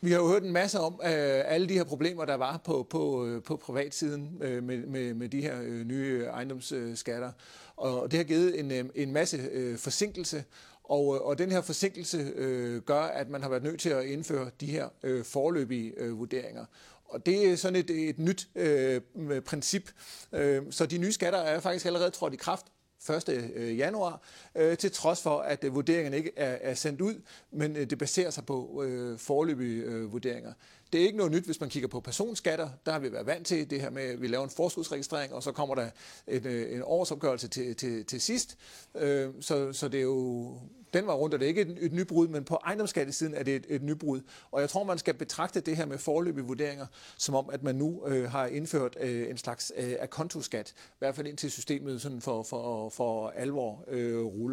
[0.00, 2.86] vi har jo hørt en masse om øh, alle de her problemer, der var på,
[2.90, 7.32] på, øh, på privatsiden øh, med, med, med de her øh, nye ejendomsskatter.
[7.76, 10.44] Og det har givet en, øh, en masse øh, forsinkelse,
[10.84, 14.04] og, øh, og den her forsinkelse øh, gør, at man har været nødt til at
[14.04, 16.64] indføre de her øh, forløbige øh, vurderinger.
[17.08, 19.00] Og det er sådan et, et nyt øh,
[19.46, 19.90] princip.
[20.32, 22.66] Øh, så de nye skatter er faktisk allerede trådt i kraft
[23.10, 23.28] 1.
[23.54, 24.22] Øh, januar,
[24.58, 27.14] øh, til trods for, at øh, vurderingerne ikke er, er sendt ud,
[27.52, 30.52] men øh, det baserer sig på øh, forløbige øh, vurderinger.
[30.92, 32.68] Det er ikke noget nyt, hvis man kigger på personskatter.
[32.86, 35.42] Der har vi været vant til det her med, at vi laver en forskudsregistrering, og
[35.42, 35.90] så kommer der
[36.28, 38.58] en, øh, en årsopgørelse til, til, til sidst.
[38.94, 40.56] Øh, så, så det er jo
[40.94, 43.56] den var rundt, og det er ikke et, et nybrud, men på ejendomsskattesiden er det
[43.56, 44.20] et, et nybrud.
[44.50, 46.86] Og jeg tror, man skal betragte det her med forløbige vurderinger,
[47.18, 51.14] som om, at man nu øh, har indført øh, en slags øh, akontoskat, i hvert
[51.14, 54.47] fald indtil systemet sådan for, for, for alvor øh, ruller.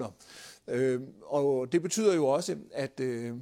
[0.68, 3.34] Øh, og det betyder jo også, at øh,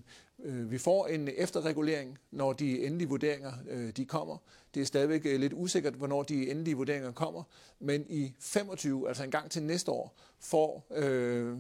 [0.44, 4.38] øh, vi får en efterregulering, når de endelige vurderinger øh, de kommer.
[4.74, 7.44] Det er stadigvæk øh, lidt usikkert, hvornår de endelige vurderinger kommer,
[7.80, 11.58] men i 25, altså en gang til næste år, får øh,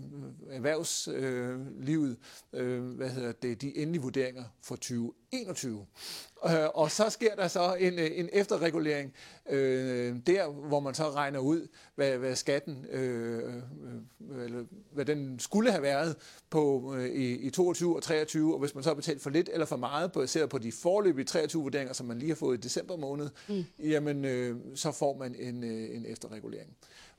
[0.49, 2.17] erhvervslivet
[2.53, 2.72] øh,
[3.03, 5.85] hvad hedder det, de endelige vurderinger for 2021.
[6.45, 9.13] Øh, og så sker der så en, øh, en efterregulering
[9.49, 13.53] øh, der, hvor man så regner ud, hvad, hvad skatten, øh,
[14.31, 16.15] øh, eller hvad den skulle have været
[16.49, 19.49] på øh, i, i 22 og 23, og hvis man så har betalt for lidt
[19.53, 22.61] eller for meget, baseret på de forløbige 23 vurderinger, som man lige har fået i
[22.61, 23.65] december måned, mm.
[23.79, 26.69] jamen øh, så får man en, en efterregulering.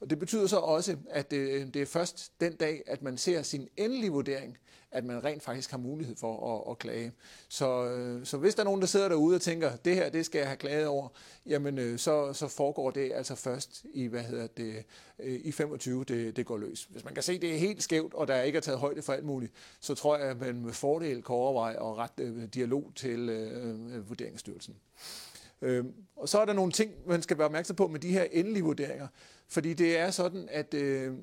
[0.05, 3.43] Og det betyder så også, at det, det er først den dag, at man ser
[3.43, 4.59] sin endelige vurdering,
[4.90, 7.12] at man rent faktisk har mulighed for at, at klage.
[7.49, 10.27] Så, øh, så hvis der er nogen, der sidder derude og tænker, det her, det
[10.27, 11.09] skal jeg have klaget over,
[11.47, 14.85] jamen øh, så, så foregår det altså først i, hvad hedder det,
[15.19, 16.85] i 25, det, det går løs.
[16.90, 19.03] Hvis man kan se, at det er helt skævt, og der ikke er taget højde
[19.03, 22.93] for alt muligt, så tror jeg, at man med fordel kan overveje at rette dialog
[22.97, 24.77] til øh, Vurderingsstyrelsen.
[25.62, 25.85] Øh,
[26.17, 28.62] og så er der nogle ting, man skal være opmærksom på med de her endelige
[28.62, 29.09] vurderinger.
[29.49, 31.15] Fordi det er sådan, at øh,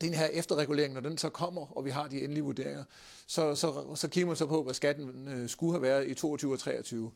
[0.00, 2.84] den her efterregulering, når den så kommer, og vi har de endelige vurderinger,
[3.26, 6.52] så, så, så kigger man så på, hvad skatten øh, skulle have været i 22
[6.52, 7.12] og 23.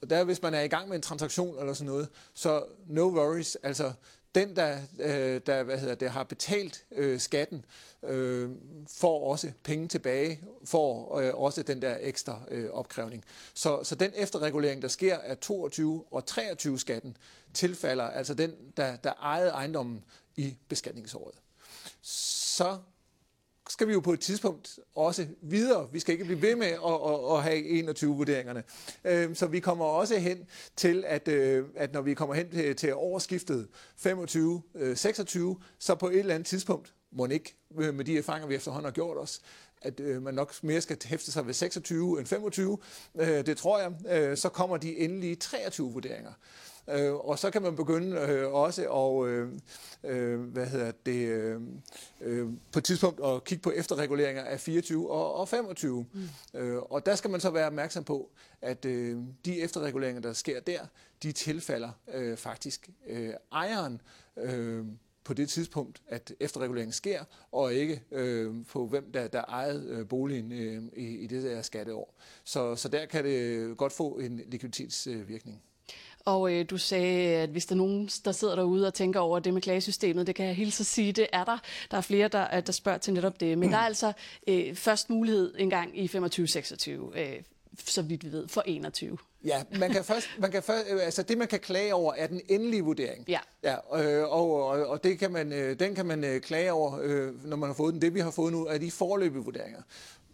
[0.00, 3.02] Og der, hvis man er i gang med en transaktion eller sådan noget, så no
[3.02, 3.92] worries, altså
[4.34, 7.64] den, der, øh, der hvad hedder det, har betalt øh, skatten,
[8.02, 8.50] øh,
[8.88, 13.24] får også penge tilbage, får øh, også den der ekstra øh, opkrævning.
[13.54, 17.16] Så, så den efterregulering, der sker af 22 og 23 skatten,
[17.54, 20.04] tilfalder altså den, der, der ejede ejendommen
[20.36, 21.34] i beskatningsåret.
[22.02, 22.78] Så
[23.68, 25.88] skal vi jo på et tidspunkt også videre.
[25.92, 28.62] Vi skal ikke blive ved med at, at, at have 21-vurderingerne.
[29.04, 32.76] Øh, så vi kommer også hen til, at, øh, at når vi kommer hen til,
[32.76, 33.68] til årsskiftet
[34.06, 34.08] 25-26,
[34.78, 34.96] øh,
[35.78, 38.92] så på et eller andet tidspunkt, må ikke øh, med de erfaringer, vi efterhånden har
[38.92, 39.40] gjort os,
[39.82, 42.78] at øh, man nok mere skal hæfte sig ved 26 end 25,
[43.16, 46.32] det tror jeg, så kommer de endelige 23 vurderinger.
[46.90, 49.48] Øh, og så kan man begynde øh, også at, øh,
[50.04, 51.60] øh, hvad hedder det, øh,
[52.20, 56.06] øh, på et tidspunkt at kigge på efterreguleringer af 24 og, og 25.
[56.12, 56.60] Mm.
[56.60, 58.30] Øh, og der skal man så være opmærksom på,
[58.62, 60.80] at øh, de efterreguleringer, der sker der,
[61.22, 64.00] de tilfalder øh, faktisk øh, ejeren
[64.36, 64.84] øh,
[65.28, 70.08] på det tidspunkt, at efterreguleringen sker, og ikke øh, på hvem der, der ejede øh,
[70.08, 72.14] boligen øh, i, i det der skatteår.
[72.44, 75.62] Så, så der kan det godt få en likviditetsvirkning.
[76.24, 79.38] Og øh, du sagde, at hvis der er nogen, der sidder derude og tænker over
[79.38, 81.58] det med klagesystemet, det kan jeg hilse at sige, det er der.
[81.90, 83.58] Der er flere, der, der spørger til netop det.
[83.58, 84.12] Men der er altså
[84.46, 87.42] øh, først mulighed en gang i 25-26, øh,
[87.78, 89.18] så vidt vi ved, for 21.
[89.44, 92.26] Ja, man kan først, man kan først, øh, altså det man kan klage over er
[92.26, 93.24] den endelige vurdering.
[93.28, 93.38] Ja.
[93.64, 96.98] ja øh, og, og, og det kan man, øh, den kan man øh, klage over,
[97.02, 98.02] øh, når man har fået den.
[98.02, 99.82] Det vi har fået nu er de forløbige vurderinger.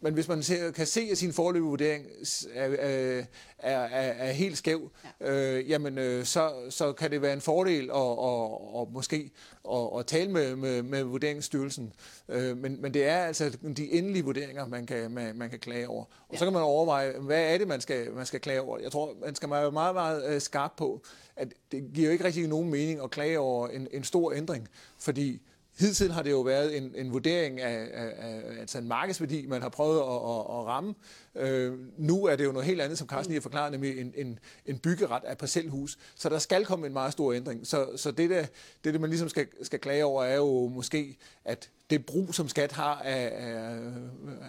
[0.05, 2.07] Men hvis man ser, kan se, at sin forløbige vurdering
[2.55, 3.25] er, er,
[3.59, 4.90] er, er helt skæv,
[5.21, 5.31] ja.
[5.31, 9.31] øh, jamen øh, så, så kan det være en fordel at, og, og måske
[9.73, 11.93] at, at tale med, med, med vurderingsstyrelsen.
[12.29, 15.88] Øh, men, men det er altså de endelige vurderinger, man kan, man, man kan klage
[15.88, 16.05] over.
[16.05, 16.38] Og ja.
[16.38, 18.79] så kan man overveje, hvad er det, man skal, man skal klage over.
[18.79, 21.03] Jeg tror, man skal være meget, meget øh, skarp på,
[21.37, 24.69] at det giver jo ikke rigtig nogen mening at klage over en, en stor ændring,
[24.99, 25.40] fordi
[25.79, 29.62] Hidtil har det jo været en, en vurdering af, af, af altså en markedsværdi, man
[29.62, 30.95] har prøvet at, at, at ramme.
[31.35, 34.12] Øh, nu er det jo noget helt andet, som Carsten lige har forklaret, nemlig en,
[34.17, 35.99] en, en byggeret af parcelhus.
[36.14, 37.67] Så der skal komme en meget stor ændring.
[37.67, 38.47] Så, så det, der,
[38.85, 42.49] det, det, man ligesom skal, skal klage over, er jo måske, at det brug, som
[42.49, 43.79] skat har af, af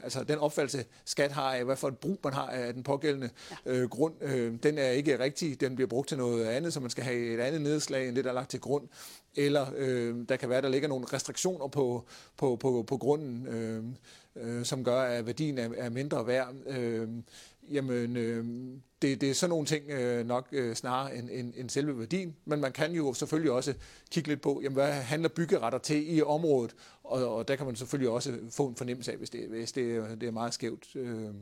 [0.04, 3.30] altså den opfattelse, skat har af, hvad for et brug man har af den pågældende
[3.66, 3.72] ja.
[3.72, 5.62] øh, grund, øh, den er ikke rigtig.
[5.62, 8.24] Den bliver brugt til noget andet, så man skal have et andet nedslag, end det,
[8.24, 8.88] der er lagt til grund.
[9.36, 12.06] Eller øh, der kan være, der ligger nogle restriktioner på,
[12.38, 13.84] på, på, på grunden, øh,
[14.36, 16.54] øh, som gør, at værdien er, er mindre værd.
[16.68, 17.08] Øh,
[17.72, 18.46] jamen, øh,
[19.02, 22.36] det, det er sådan nogle ting øh, nok øh, snarere end, end, end selve værdien.
[22.46, 23.74] Men man kan jo selvfølgelig også
[24.12, 27.76] kigge lidt på, jamen, hvad handler byggeretter til i området, og, og der kan man
[27.76, 30.96] selvfølgelig også få en fornemmelse af, hvis det, hvis det, det er meget skævt.
[30.96, 31.34] Øh, Øh,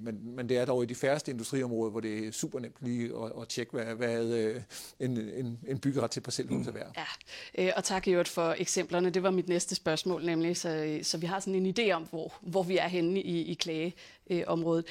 [0.00, 3.10] men, men det er dog i de færreste industriområder, hvor det er super nemt lige
[3.24, 4.62] at, at tjekke, hvad, hvad øh,
[5.00, 6.92] en, en, en byggeret til parcelhus er værd.
[6.96, 9.10] Ja, øh, og tak i for eksemplerne.
[9.10, 12.34] Det var mit næste spørgsmål, nemlig, så, så vi har sådan en idé om, hvor,
[12.40, 14.86] hvor vi er henne i, i klageområdet.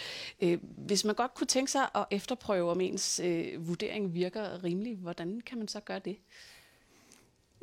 [0.78, 3.22] Hvis man godt kunne tænke sig at efterprøve, om ens
[3.58, 6.18] vurdering virker rimelig, hvordan kan man så gøre det?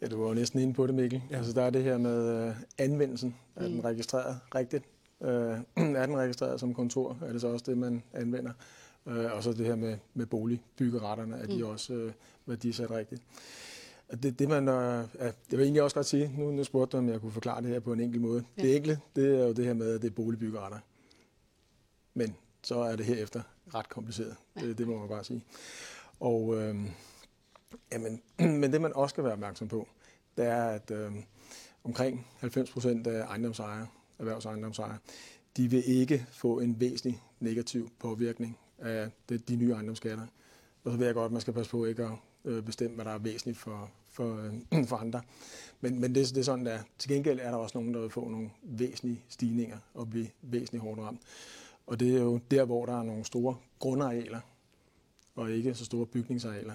[0.03, 1.23] Ja, du var jo næsten inde på det, Mikkel.
[1.31, 1.37] Ja.
[1.37, 3.37] Altså, der er det her med anvendelsen.
[3.57, 3.81] Er den mm.
[3.81, 4.85] registreret rigtigt?
[5.23, 5.59] Øh,
[5.97, 8.53] er den registreret som kontor, er det så også det, man anvender.
[9.07, 11.69] Øh, og så det her med, med boligbyggeretterne, er de mm.
[11.71, 12.13] også øh,
[12.47, 13.23] værdisat rigtigt.
[14.23, 16.99] Det, det man, øh, det vil jeg egentlig også godt sige, nu, nu spurgte du,
[16.99, 18.45] om jeg kunne forklare det her på en enkel måde.
[18.57, 18.63] Ja.
[18.63, 20.79] Det enkle, det er jo det her med, at det er boligbyggeretter.
[22.15, 23.43] Men så er det herefter
[23.75, 24.37] ret kompliceret.
[24.57, 24.67] Ja.
[24.67, 25.45] Det, det må man bare sige.
[26.21, 26.77] Og, øh,
[27.93, 28.23] jamen,
[28.61, 29.89] men det man også skal være opmærksom på,
[30.37, 31.13] det er, at øh,
[31.85, 33.87] omkring 90 procent af ejendomsejere
[34.19, 34.99] erhvervsejendomsejere,
[35.57, 39.11] de vil ikke få en væsentlig negativ påvirkning af
[39.49, 40.27] de nye ejendomsskatter.
[40.85, 42.13] Og så ved jeg godt, at man skal passe på ikke at
[42.45, 45.23] øh, bestemme, hvad der er væsentligt for, for, øh, for andre.
[45.81, 46.79] Men, men det, det er sådan, der.
[46.99, 50.83] Til gengæld er der også nogen, der vil få nogle væsentlige stigninger og blive væsentligt
[50.83, 51.21] hårdt ramt.
[51.87, 54.41] Og det er jo der, hvor der er nogle store grundarealer,
[55.35, 56.75] og ikke så store bygningsarealer.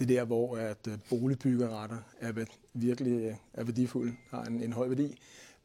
[0.00, 4.88] Det er der, hvor at øh, boligbyggeretter er virkelig er værdifulde, har en, en høj
[4.88, 5.18] værdi,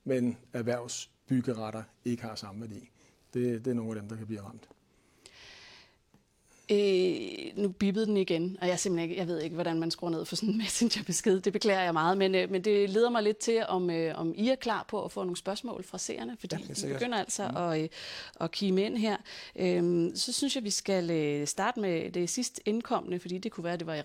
[0.04, 2.90] men erhvervs byggeretter ikke har samme værdi.
[3.34, 4.70] Det, det er nogle af dem, der kan blive ramt.
[6.72, 10.10] Øh, nu bippede den igen, og jeg simpelthen ikke, jeg ved ikke, hvordan man skruer
[10.10, 11.42] ned for sådan en messengerbesked.
[11.42, 14.34] Det beklager jeg meget, men, øh, men det leder mig lidt til, om, øh, om
[14.36, 17.48] I er klar på at få nogle spørgsmål fra seerne, fordi ja, vi begynder altså
[17.48, 17.58] mm.
[17.58, 17.90] at, øh,
[18.40, 19.18] at kime ind her.
[19.56, 23.64] Øh, så synes jeg, vi skal øh, starte med det sidst indkommende, fordi det kunne
[23.64, 24.04] være, at det var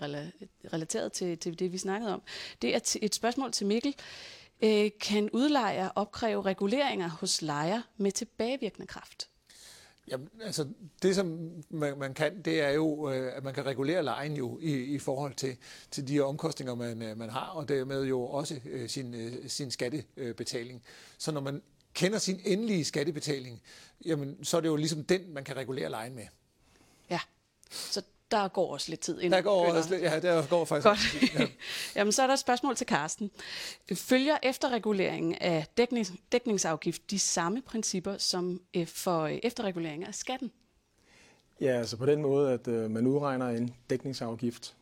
[0.73, 2.21] relateret til, til det, vi snakkede om.
[2.61, 3.95] Det er et spørgsmål til Mikkel.
[3.97, 4.44] Øh,
[5.01, 9.29] kan udlejer opkræve reguleringer hos lejer med tilbagevirkende kraft?
[10.07, 10.67] Jamen, altså,
[11.01, 14.59] det som man, man kan, det er jo, øh, at man kan regulere lejen jo
[14.61, 15.57] i, i forhold til,
[15.91, 19.71] til de omkostninger, man, øh, man har, og dermed jo også øh, sin, øh, sin
[19.71, 20.83] skattebetaling.
[21.17, 21.61] Så når man
[21.93, 23.61] kender sin endelige skattebetaling,
[24.05, 26.25] jamen, så er det jo ligesom den, man kan regulere lejen med.
[27.09, 27.19] Ja,
[27.71, 29.29] så der går også lidt tid.
[29.29, 30.99] Der går også lidt, ja, der går faktisk Godt.
[30.99, 31.47] tid, ja.
[31.95, 33.31] Jamen, så er der et spørgsmål til Karsten.
[33.93, 40.51] Følger efterreguleringen af dæknings, dækningsafgift de samme principper som øh, for øh, efterregulering af skatten?
[41.61, 44.75] Ja, altså på den måde, at øh, man udregner en dækningsafgift,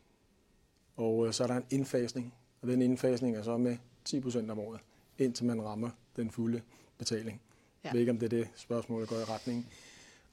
[0.96, 4.50] og øh, så er der en indfasning, og den indfasning er så med 10 procent
[4.50, 4.80] om året,
[5.18, 6.62] indtil man rammer den fulde
[6.98, 7.40] betaling.
[7.84, 7.88] Ja.
[7.88, 9.66] Jeg ved ikke, om det er det spørgsmål, der går i retning,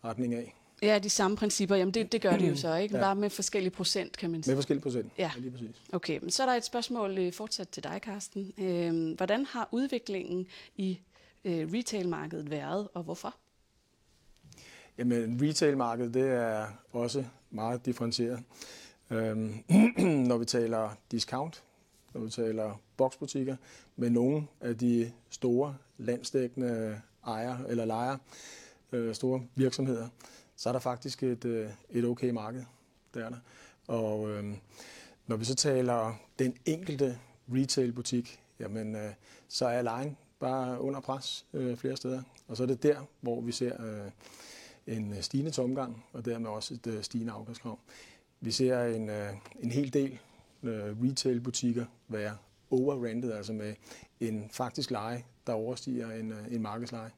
[0.04, 0.61] retning af.
[0.82, 1.76] Ja, de samme principper.
[1.76, 2.96] Jamen, det, det gør de jo så, ikke?
[2.96, 3.02] Ja.
[3.02, 4.52] Bare med forskellige procent, kan man sige.
[4.52, 5.12] Med forskellige procent.
[5.17, 5.32] Ja.
[5.38, 5.82] lige præcis.
[5.94, 8.54] Okay, men så er der et spørgsmål øh, fortsat til dig, Karsten.
[8.58, 11.00] Øh, hvordan har udviklingen i
[11.46, 13.36] øh, retailmarkedet været, og hvorfor?
[14.98, 18.44] Jamen, retailmarkedet det er også meget differentieret.
[19.10, 19.63] Øhm,
[20.30, 21.63] når vi taler discount,
[22.13, 23.56] når vi taler boksbutikker,
[23.96, 28.17] med nogle af de store landsdækkende ejere eller lejere,
[28.91, 30.08] øh, store virksomheder,
[30.62, 32.63] så er der faktisk et, øh, et okay marked.
[33.13, 33.38] Det er der.
[33.88, 34.43] Og øh,
[35.28, 37.19] når vi så taler den enkelte
[37.54, 39.12] retailbutik, jamen, øh,
[39.47, 42.24] så er lejen bare under pres øh, flere steder.
[42.47, 44.12] Og så er det der, hvor vi ser øh,
[44.88, 47.80] en øh, stigende tomgang, og dermed også et øh, stigende afgaskrav.
[48.41, 50.19] Vi ser en, øh, en hel del
[50.63, 52.38] øh, retailbutikker være
[52.71, 53.76] overrented, altså med
[54.19, 57.12] en faktisk leje, der overstiger en, øh, en markedsleje.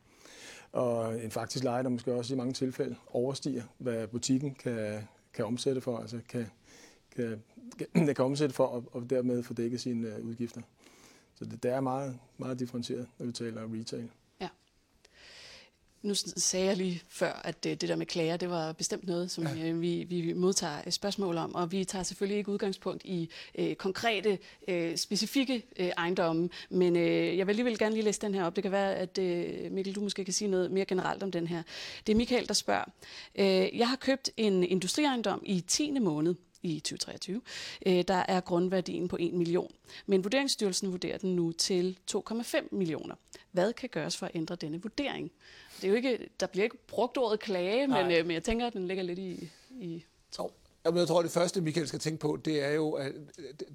[0.74, 5.46] Og en faktisk leje, der måske også i mange tilfælde overstiger, hvad butikken kan, kan
[5.46, 6.46] omsætte for, altså kan,
[7.16, 7.44] kan,
[7.78, 10.62] kan, kan omsætte for, og, og dermed få dækket sine øh, udgifter.
[11.36, 14.10] Så det, det er meget, meget differentieret, når vi taler retail.
[16.04, 19.32] Nu sagde jeg lige før, at øh, det der med klager, det var bestemt noget,
[19.32, 19.70] som Ja.
[19.70, 23.76] øh, vi, vi modtager øh, spørgsmål om, og vi tager selvfølgelig ikke udgangspunkt i øh,
[23.76, 24.38] konkrete,
[24.68, 28.56] øh, specifikke øh, ejendomme, men øh, jeg vil alligevel gerne lige læse den her op.
[28.56, 31.48] Det kan være, at øh, Mikkel, du måske kan sige noget mere generelt om den
[31.48, 31.64] her.
[32.08, 32.86] Det er Michael, der spørger.
[33.36, 35.92] Øh, jeg har købt en industriejendom i 10.
[36.00, 37.42] måned i 2023.
[37.86, 39.72] Øh, der er grundværdien på 1 million,
[40.06, 43.16] men Vurderingsstyrelsen vurderer den nu til 2,5 millioner.
[43.52, 45.32] Hvad kan gøres for at ændre denne vurdering?
[45.76, 48.68] Det er jo ikke, der bliver ikke brugt ordet klage, men, øh, men jeg tænker,
[48.68, 49.50] at den ligger lidt i...
[49.72, 50.06] i
[50.40, 50.50] Jo.
[50.86, 53.12] Jamen, jeg tror, det første, Michael skal tænke på, det er jo, at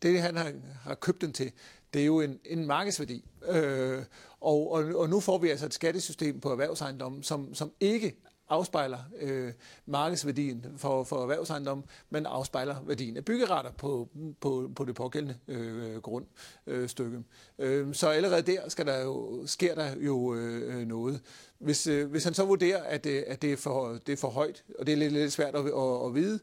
[0.02, 1.52] det, han har, har købt den til,
[1.94, 3.24] det er jo en, en markedsværdi.
[3.48, 4.02] Øh,
[4.40, 8.16] og, og, og nu får vi altså et skattesystem på erhvervsejendommen, som, som ikke
[8.48, 9.52] afspejler øh,
[9.86, 14.08] markedsværdien for, for erhvervsejendom, men afspejler værdien af byggeretter på,
[14.40, 17.22] på, på det pågældende øh, grundstykke.
[17.58, 21.20] Øh, så allerede der skal der jo, sker der jo øh, noget.
[21.58, 24.28] Hvis, øh, hvis han så vurderer, at, det, at det, er for, det er for
[24.28, 26.40] højt, og det er lidt, lidt svært at, at, at vide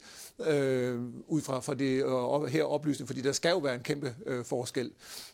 [0.48, 4.16] øh, ud fra, for det og her oplysning, fordi der skal jo være en kæmpe
[4.26, 4.92] øh, forskel,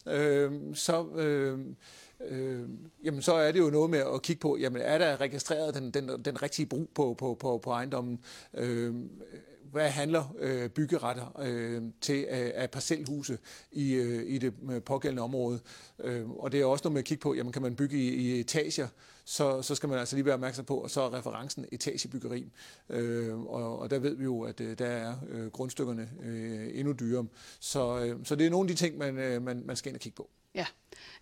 [0.08, 1.06] øh, så...
[1.16, 1.60] Øh,
[2.28, 2.70] øh,
[3.04, 5.92] jamen så er det jo noget med at kigge på, jamen er der registreret den,
[5.92, 8.20] den, den rigtige brug på, på, på, på ejendommen?
[8.54, 8.96] Øh,
[9.72, 13.38] hvad handler øh, byggeretter øh, til af, af parcelhuse
[13.72, 15.60] i, øh, i det øh, pågældende område?
[16.00, 18.08] Øh, og det er også noget med at kigge på, jamen kan man bygge i,
[18.08, 18.88] i etager,
[19.26, 22.52] så, så skal man altså lige være opmærksom på, og så er referencen etagebyggeri.
[22.90, 26.94] Øh, og, og der ved vi jo, at øh, der er øh, grundstykkerne øh, endnu
[26.94, 27.26] dyrere.
[27.60, 29.96] Så, øh, så det er nogle af de ting, man, øh, man, man skal ind
[29.98, 30.66] og kigge på ja.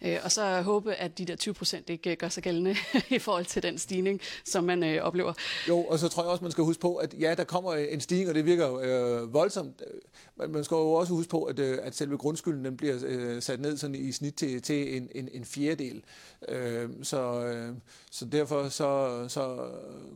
[0.02, 2.76] Øh, og så håbe, at de der 20 procent ikke øh, gør sig gældende
[3.10, 5.34] i forhold til den stigning, som man øh, oplever.
[5.68, 7.86] Jo, og så tror jeg også, man skal huske på, at ja, der kommer øh,
[7.90, 9.82] en stigning, og det virker øh, voldsomt.
[9.88, 10.00] Øh,
[10.36, 13.42] men man skal jo også huske på, at, øh, at selve grundskylden den bliver øh,
[13.42, 16.04] sat ned sådan i snit til, til en, en, en fjerdedel.
[16.48, 17.76] Øh, så, øh,
[18.12, 19.70] så derfor så, så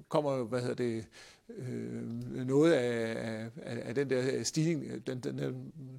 [0.10, 1.06] kommer hvad hedder det,
[1.58, 5.52] øh, noget af, af, af den der stigning, den, den der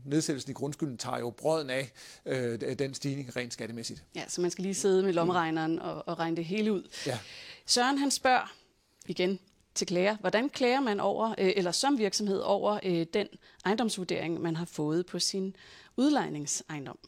[0.05, 1.93] nedsættelsen i grundskylden, tager jo brøden af
[2.27, 4.05] øh, den stigning rent skattemæssigt.
[4.15, 6.83] Ja, så man skal lige sidde med lommeregneren og, og regne det hele ud.
[7.07, 7.19] Ja.
[7.67, 8.55] Søren han spørger
[9.07, 9.39] igen
[9.75, 13.27] til klager, hvordan klager man over, øh, eller som virksomhed over øh, den
[13.65, 15.57] ejendomsvurdering, man har fået på sin
[15.97, 16.99] udlejningsejendom?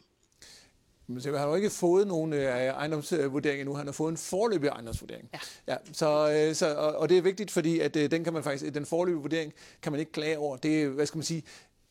[1.09, 3.75] Men så han har jo ikke fået nogen øh, ejendomsvurdering endnu.
[3.75, 5.29] Han har fået en forløbig ejendomsvurdering.
[5.35, 5.38] Ja.
[5.69, 8.75] Ja, så, øh, så, og, det er vigtigt, fordi at, øh, den kan man faktisk,
[8.75, 10.57] den forløbige vurdering kan man ikke klage over.
[10.57, 11.42] Det er, hvad skal man sige,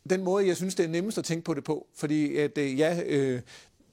[0.09, 1.87] den måde, jeg synes, det er nemmest at tænke på det på.
[1.95, 3.41] Fordi at, ja, øh,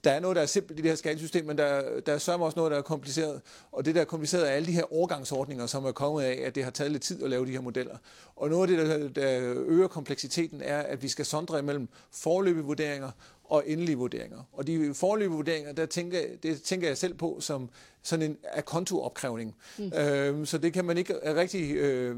[0.03, 2.45] der er noget, der er simpelt i det her skattesystem, men der, der er sørme
[2.45, 3.41] også noget, der er kompliceret.
[3.71, 6.55] Og det, der er kompliceret, er alle de her overgangsordninger, som er kommet af, at
[6.55, 7.97] det har taget lidt tid at lave de her modeller.
[8.35, 12.63] Og noget af det, der, der øger kompleksiteten, er, at vi skal sondre imellem forløbige
[12.63, 13.11] vurderinger
[13.43, 14.43] og endelige vurderinger.
[14.53, 17.69] Og de forløbige vurderinger, der tænker, det tænker jeg selv på som
[18.01, 19.55] sådan en kontoopkrævning.
[19.77, 19.91] Mm.
[19.99, 21.75] Øh, så det kan man ikke rigtig...
[21.75, 22.17] Øh,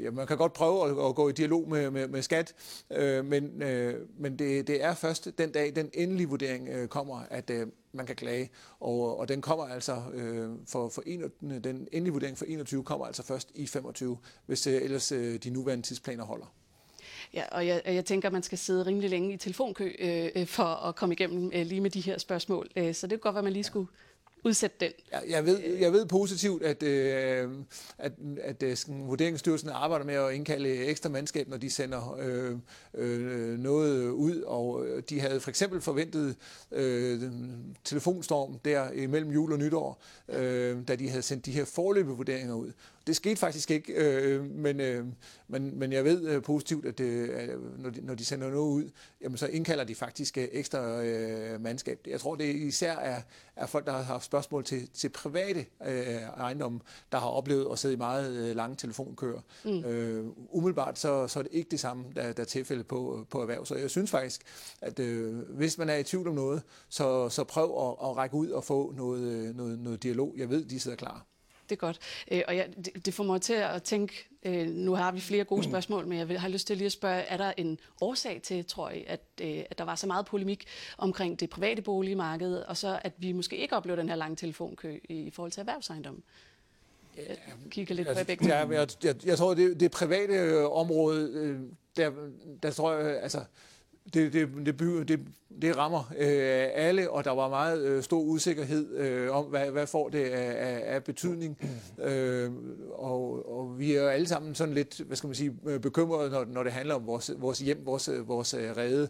[0.00, 2.54] ja, man kan godt prøve at, at gå i dialog med, med, med skat,
[2.90, 7.22] øh, men, øh, men det, det er først den dag, den endelige vurdering øh, kommer,
[7.30, 8.50] at øh, man kan klage.
[8.80, 11.22] Og, og den kommer altså øh, for, for en,
[11.64, 15.50] den endelige vurdering for 21 kommer altså først i 25, hvis øh, ellers øh, de
[15.50, 16.46] nuværende tidsplaner holder.
[17.34, 20.46] Ja, og jeg, jeg tænker, at man skal sidde rimelig længe i telefonkø øh, øh,
[20.46, 22.68] for at komme igennem øh, lige med de her spørgsmål.
[22.76, 23.88] Øh, så det kunne godt være, at man lige skulle
[24.44, 24.92] udsætte den.
[25.12, 27.50] Jeg, jeg, ved, jeg ved positivt, at, øh,
[27.98, 28.12] at,
[28.42, 32.56] at, øh, at Vurderingsstyrelsen arbejder med at indkalde ekstra mandskab, når de sender øh,
[32.94, 36.36] øh, noget ud, og øh, de havde for eksempel forventet
[36.72, 37.22] øh,
[37.84, 42.54] telefonstorm der imellem jul og nytår, øh, da de havde sendt de her forløbige vurderinger
[42.54, 42.72] ud.
[43.06, 45.06] Det skete faktisk ikke, øh, men, øh,
[45.48, 48.90] men, men jeg ved øh, positivt, at øh, når, de, når de sender noget ud,
[49.20, 52.00] jamen, så indkalder de faktisk øh, ekstra øh, mandskab.
[52.06, 53.22] Jeg tror, det især er,
[53.56, 56.80] er folk, der har haft spørgsmål til, til private øh, ejendomme,
[57.12, 59.40] der har oplevet at sidde i meget øh, lange telefonkøer.
[59.64, 59.84] Mm.
[59.84, 63.40] Øh, umiddelbart så, så er det ikke det samme, der, der er tilfælde på, på
[63.40, 63.66] erhverv.
[63.66, 64.42] Så jeg synes faktisk,
[64.80, 68.36] at øh, hvis man er i tvivl om noget, så, så prøv at, at række
[68.36, 70.34] ud og få noget, øh, noget, noget dialog.
[70.36, 71.31] Jeg ved, de sidder klar
[71.72, 71.98] det er godt.
[72.30, 75.44] Øh, og ja, det, det får mig til at tænke, øh, nu har vi flere
[75.44, 78.64] gode spørgsmål, men jeg har lyst til lige at spørge, er der en årsag til,
[78.64, 80.64] tror jeg, at, øh, at der var så meget polemik
[80.98, 84.98] omkring det private boligmarked, og så at vi måske ikke oplever den her lange telefonkø
[85.04, 86.22] i, forhold til erhvervsejendom?
[87.16, 87.36] Jeg
[87.70, 88.46] kigger lidt altså, på begge.
[88.46, 91.60] Ja, jeg, jeg, jeg tror, det, det private øh, område, øh,
[91.96, 92.10] der,
[92.62, 93.44] der tror jeg, altså,
[94.14, 95.20] det, det, det, det,
[95.62, 99.86] det rammer øh, alle, og der var meget øh, stor usikkerhed øh, om, hvad, hvad
[99.86, 101.58] får det af, af, af betydning.
[101.98, 102.50] Øh,
[102.92, 106.44] og, og vi er alle sammen sådan lidt, hvad skal man sige, øh, bekymrede, når,
[106.44, 109.08] når det handler om vores, vores hjem, vores, vores øh, rede.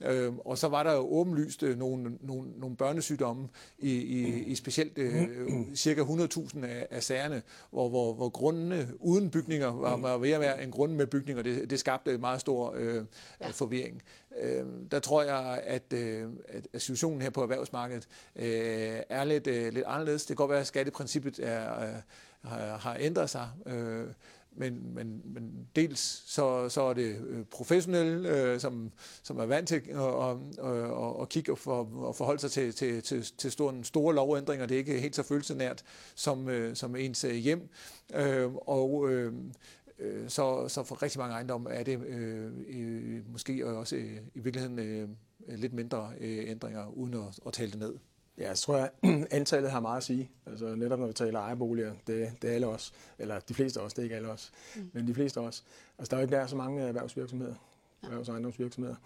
[0.00, 4.54] Øh, og så var der jo åbenlyst øh, nogle, nogle, nogle børnesygdomme i, i, i
[4.54, 5.28] specielt øh,
[5.74, 10.40] cirka 100.000 af, af sagerne, hvor, hvor, hvor grundene uden bygninger var, var ved at
[10.40, 11.42] være en grund med bygninger.
[11.42, 13.04] Det, det skabte meget stor øh,
[13.52, 14.02] forvirring.
[14.40, 19.72] Øh, der tror jeg, at, øh, at situationen her på erhvervsmarkedet øh, er lidt, øh,
[19.72, 20.22] lidt anderledes.
[20.22, 21.94] Det kan godt være, at skatteprincippet er, øh,
[22.42, 23.48] har, har ændret sig.
[23.66, 24.06] Øh,
[24.56, 29.68] men, men, men dels så, så er det øh, professionelle, øh, som, som er vant
[29.68, 33.52] til at, at, at, at kigge og, for, og forholde sig til, til, til, til
[33.52, 34.66] store, store lovændringer.
[34.66, 35.82] Det er ikke helt så følelsenært
[36.14, 37.68] som, øh, som ens øh, hjem.
[38.14, 39.32] Øh, og øh,
[40.02, 42.00] Øh, så, så for rigtig mange ejendomme er det
[42.68, 45.08] øh, måske også øh, i virkeligheden øh,
[45.48, 47.94] lidt mindre øh, ændringer, uden at, at tale det ned.
[48.38, 48.90] Ja, jeg tror, at
[49.30, 50.30] antallet har meget at sige.
[50.46, 52.92] Altså netop når vi taler ejerboliger, det, det er alle os.
[53.18, 54.52] Eller de fleste af os, det er ikke alle os.
[54.76, 54.90] Mm.
[54.92, 55.64] Men de fleste af os.
[55.98, 57.54] Altså der er jo ikke der så mange erhvervsvirksomheder,
[58.02, 58.08] ja.
[58.08, 58.96] erhvervsejendomsvirksomheder.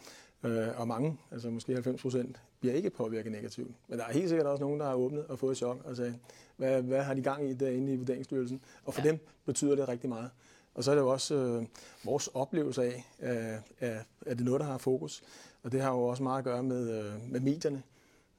[0.45, 3.71] Øh, og mange, altså måske 90 procent, bliver ikke påvirket negativt.
[3.89, 6.19] Men der er helt sikkert også nogen, der har åbnet og fået chok og sagde,
[6.57, 8.61] hvad, hvad har de gang i derinde i Vurderingsstyrelsen?
[8.85, 9.09] Og for ja.
[9.09, 10.31] dem betyder det rigtig meget.
[10.77, 11.67] Og så er det jo også øh,
[12.05, 15.23] vores oplevelse af, at, at, at det er noget, der har fokus.
[15.63, 17.83] Og det har jo også meget at gøre med, øh, med medierne.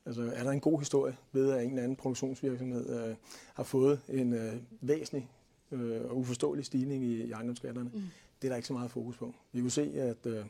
[0.05, 3.15] Altså, er der en god historie ved, at en eller anden produktionsvirksomhed øh,
[3.53, 5.29] har fået en øh, væsentlig
[5.71, 7.89] øh, og uforståelig stigning i, i ejendomsskatterne?
[7.93, 8.01] Mm.
[8.41, 9.33] Det er der ikke så meget fokus på.
[9.51, 10.45] Vi kunne se, at øh,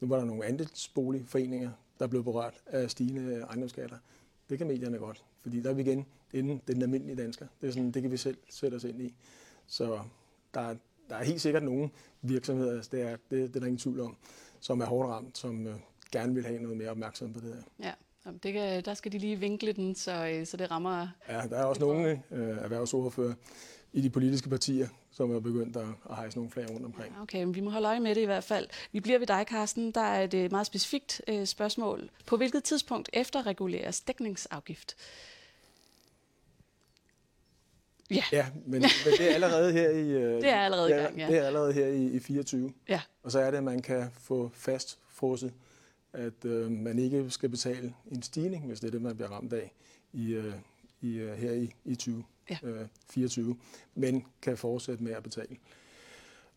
[0.00, 3.96] nu var der nogle andelsboligforeninger, der blev berørt af stigende ejendomsskatter.
[4.50, 7.46] Det kan medierne godt, fordi der er vi igen inden den almindelige dansker.
[7.60, 9.14] Det, er sådan, det kan vi selv sætte os ind i.
[9.66, 10.00] Så
[10.54, 10.74] der,
[11.10, 11.90] der er helt sikkert nogle
[12.22, 14.16] virksomheder, altså det, er, det, det er der ingen tvivl om,
[14.60, 15.74] som er hårdt ramt, som øh,
[16.12, 17.86] gerne vil have noget mere opmærksomhed på det her.
[17.86, 17.92] Ja.
[18.42, 21.08] Det kan, der skal de lige vinkle den, så, øh, så det rammer...
[21.28, 23.34] Ja, der er også nogle øh, erhvervsordfører
[23.92, 27.14] i de politiske partier, som er begyndt at, at hejse nogle flag rundt omkring.
[27.16, 28.68] Ja, okay, men vi må holde øje med det i hvert fald.
[28.92, 29.90] Vi bliver ved dig, Carsten.
[29.90, 32.10] Der er et øh, meget specifikt øh, spørgsmål.
[32.26, 34.96] På hvilket tidspunkt efterreguleres dækningsafgift?
[38.10, 40.10] Ja, ja men, men det er allerede her i...
[40.10, 41.26] Øh, det er allerede i gang, ja.
[41.26, 42.72] Det er allerede her i, i 24.
[42.88, 43.00] Ja.
[43.22, 45.52] Og så er det, at man kan få fast frosset,
[46.12, 49.52] at øh, man ikke skal betale en stigning, hvis det er det, man bliver ramt
[49.52, 49.72] af
[50.12, 50.54] i, øh,
[51.00, 52.58] i, øh, her i, i 20, ja.
[52.62, 53.56] øh, 24,
[53.94, 55.56] men kan fortsætte med at betale.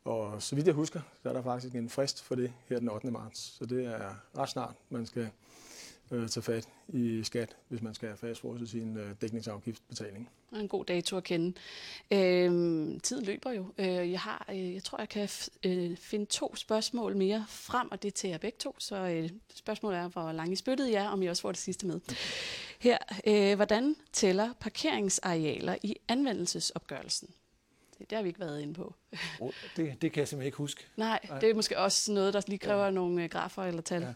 [0.04, 2.90] Og så vidt jeg husker, så er der faktisk en frist for det her den
[2.90, 3.12] 8.
[3.12, 3.40] marts.
[3.40, 5.30] Så det er ret snart, man skal
[6.14, 10.30] øh, tage fat i skat, hvis man skal have fastfrosset sin øh, dækningsafgiftsbetaling.
[10.54, 11.54] En god dato at kende.
[12.12, 13.66] Øhm, tiden løber jo.
[13.78, 15.30] Øh, jeg, har, øh, jeg tror, jeg kan
[15.64, 18.76] øh, finde to spørgsmål mere frem, og det er til jer begge to.
[18.80, 21.88] Så øh, spørgsmålet er, hvor langt I spyttede jer, om I også får det sidste
[21.88, 22.00] med.
[22.80, 22.98] Her,
[23.28, 27.30] øh, hvordan tæller parkeringsarealer i anvendelsesopgørelsen?
[28.00, 28.96] Det, det har vi ikke været inde på.
[29.40, 30.86] Oh, det, det kan jeg simpelthen ikke huske.
[30.98, 32.92] Nej, det er måske også noget, der lige kræver ja.
[32.92, 34.02] nogle øh, grafer eller tal.
[34.02, 34.14] Ja.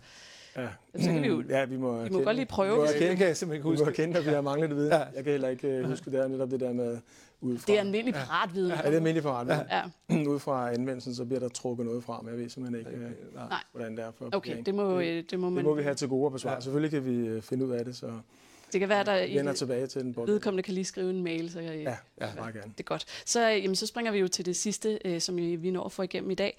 [0.57, 0.67] Ja.
[0.99, 2.71] Så kan vi jo ja, vi må, vi må godt lige prøve.
[2.71, 4.01] Vi må hvis- erkende, kan jeg simpelthen vi ikke må huske.
[4.03, 4.91] erkende, at vi har manglet det viden.
[4.91, 4.97] Ja.
[4.97, 6.97] Jeg kan heller ikke øh, huske, det er netop det der med
[7.41, 7.65] ud fra.
[7.67, 8.69] Det er almindelig paratviden.
[8.71, 9.65] Ja, det er almindeligt for ret.
[10.09, 10.15] Ja.
[10.33, 12.27] Ud fra anvendelsen, så bliver der trukket noget frem.
[12.27, 13.59] Jeg ved simpelthen ikke, øh, Nej.
[13.71, 15.57] hvordan det er for Okay, det må, øh, det må man...
[15.57, 16.53] det må vi have til gode at besvare.
[16.53, 16.59] Ja.
[16.59, 18.07] Selvfølgelig kan vi øh, finde ud af det, så
[18.71, 20.29] Det kan være, der vender i tilbage til den bold.
[20.31, 22.27] vedkommende kan lige skrive en mail, så jeg, Ja, Ja.
[22.27, 22.71] ja, meget gerne.
[22.77, 23.05] Det er godt.
[23.25, 26.01] Så, øh, jamen, så springer vi jo til det sidste, øh, som vi når få
[26.01, 26.57] igennem i dag.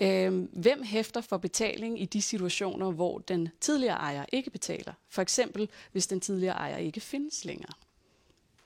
[0.00, 4.92] Øh, hvem hæfter for betaling i de situationer, hvor den tidligere ejer ikke betaler?
[5.08, 7.72] For eksempel, hvis den tidligere ejer ikke findes længere.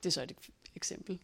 [0.03, 1.19] Det er så et ek- eksempel.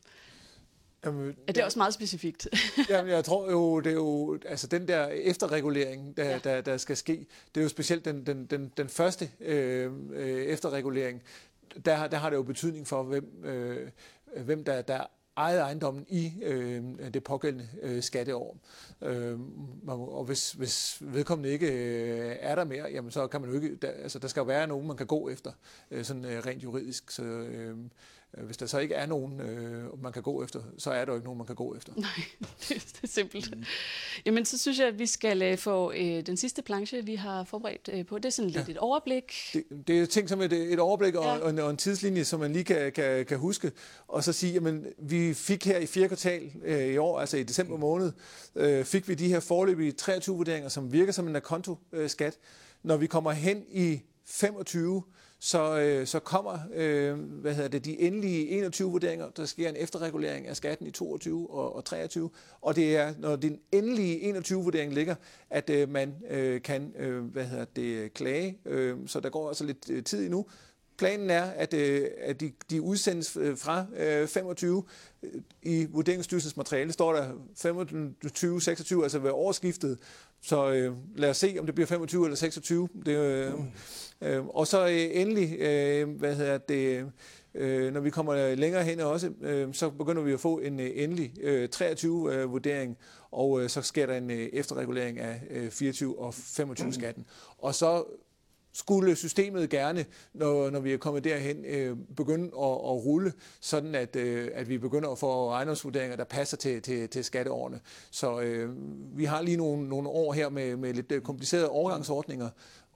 [1.04, 2.48] Jamen, Er det også meget specifikt?
[2.88, 6.30] Jamen, jeg tror jo, det er jo, altså den der efterregulering, der, Ja.
[6.30, 6.38] ja.
[6.38, 10.42] der, der skal ske, det er jo specielt den, den, den, den første øh, øh,
[10.44, 11.22] efterregulering,
[11.84, 13.90] der, der har det jo betydning for, hvem, øh,
[14.36, 15.06] hvem der, der
[15.36, 16.82] ejede ejendommen i øh,
[17.14, 18.56] det pågældende øh, skatteår.
[19.02, 19.38] Øh,
[19.88, 23.76] og hvis, hvis vedkommende ikke øh, er der mere, jamen så kan man jo ikke,
[23.76, 25.52] der, altså der skal jo være nogen, man kan gå efter,
[25.90, 27.10] øh, sådan øh, rent juridisk.
[27.10, 27.76] Så øh,
[28.38, 31.16] hvis der så ikke er nogen, øh, man kan gå efter, så er der jo
[31.16, 31.92] ikke nogen, man kan gå efter.
[31.96, 32.08] Nej,
[32.68, 33.56] det, er- det er simpelt.
[33.56, 33.64] Mm.
[34.26, 37.44] Jamen, så synes jeg, at vi skal øh, få øh, den sidste planche, vi har
[37.44, 38.16] forberedt øh, på.
[38.18, 39.32] Det er sådan lidt et overblik.
[39.52, 41.34] Det, det er ting som et, et overblik og, Ja.
[41.34, 41.38] ja.
[41.40, 43.72] og, en, og en tidslinje, som man lige kan, kan, kan huske,
[44.08, 47.42] og så sige, jamen vi fik her i fjerde kvartal øh, i år, altså i
[47.42, 48.12] december måned,
[48.54, 52.38] øh, fik vi de her forløbige 23 vurderinger, som virker som en akonto-skat.
[52.82, 55.02] Når vi kommer hen i 25,
[55.42, 59.30] så, øh, så kommer øh, hvad hedder det, de endelige 21 vurderinger.
[59.30, 62.30] Der sker en efterregulering af skatten i 22 og, og 23.
[62.60, 65.14] Og det er, når den endelige 21-vurdering ligger,
[65.50, 68.58] at øh, man øh, kan øh, hvad hedder det, klage.
[68.64, 70.46] Øh, så der går altså lidt øh, tid endnu.
[71.00, 74.84] Planen er, at, øh, at de, de udsendes øh, fra øh, 25.
[75.22, 75.30] Øh,
[75.62, 79.98] I Vurderingsstyrelsens materiale står der 25, 26, altså ved årsskiftet.
[80.42, 82.88] Så øh, lad os se, om det bliver 25 eller 26.
[83.06, 83.52] Det, øh,
[84.20, 87.12] øh, og så øh, endelig, øh, hvad hedder det,
[87.54, 90.80] øh, når vi kommer øh, længere hen også, øh, så begynder vi at få en
[90.80, 92.96] øh, endelig øh, 23-vurdering,
[93.30, 97.24] og øh, så sker der en øh, efterregulering af øh, 24 og 25 skatten.
[97.58, 98.04] Og så
[98.72, 103.94] skulle systemet gerne, når, når vi er kommet derhen, øh, begynde at, at rulle, sådan
[103.94, 107.80] at, øh, at vi begynder at få ejendomsvurderinger, der passer til, til, til skatteårene.
[108.10, 108.70] Så øh,
[109.18, 112.48] vi har lige nogle, nogle år her med, med lidt øh, komplicerede overgangsordninger,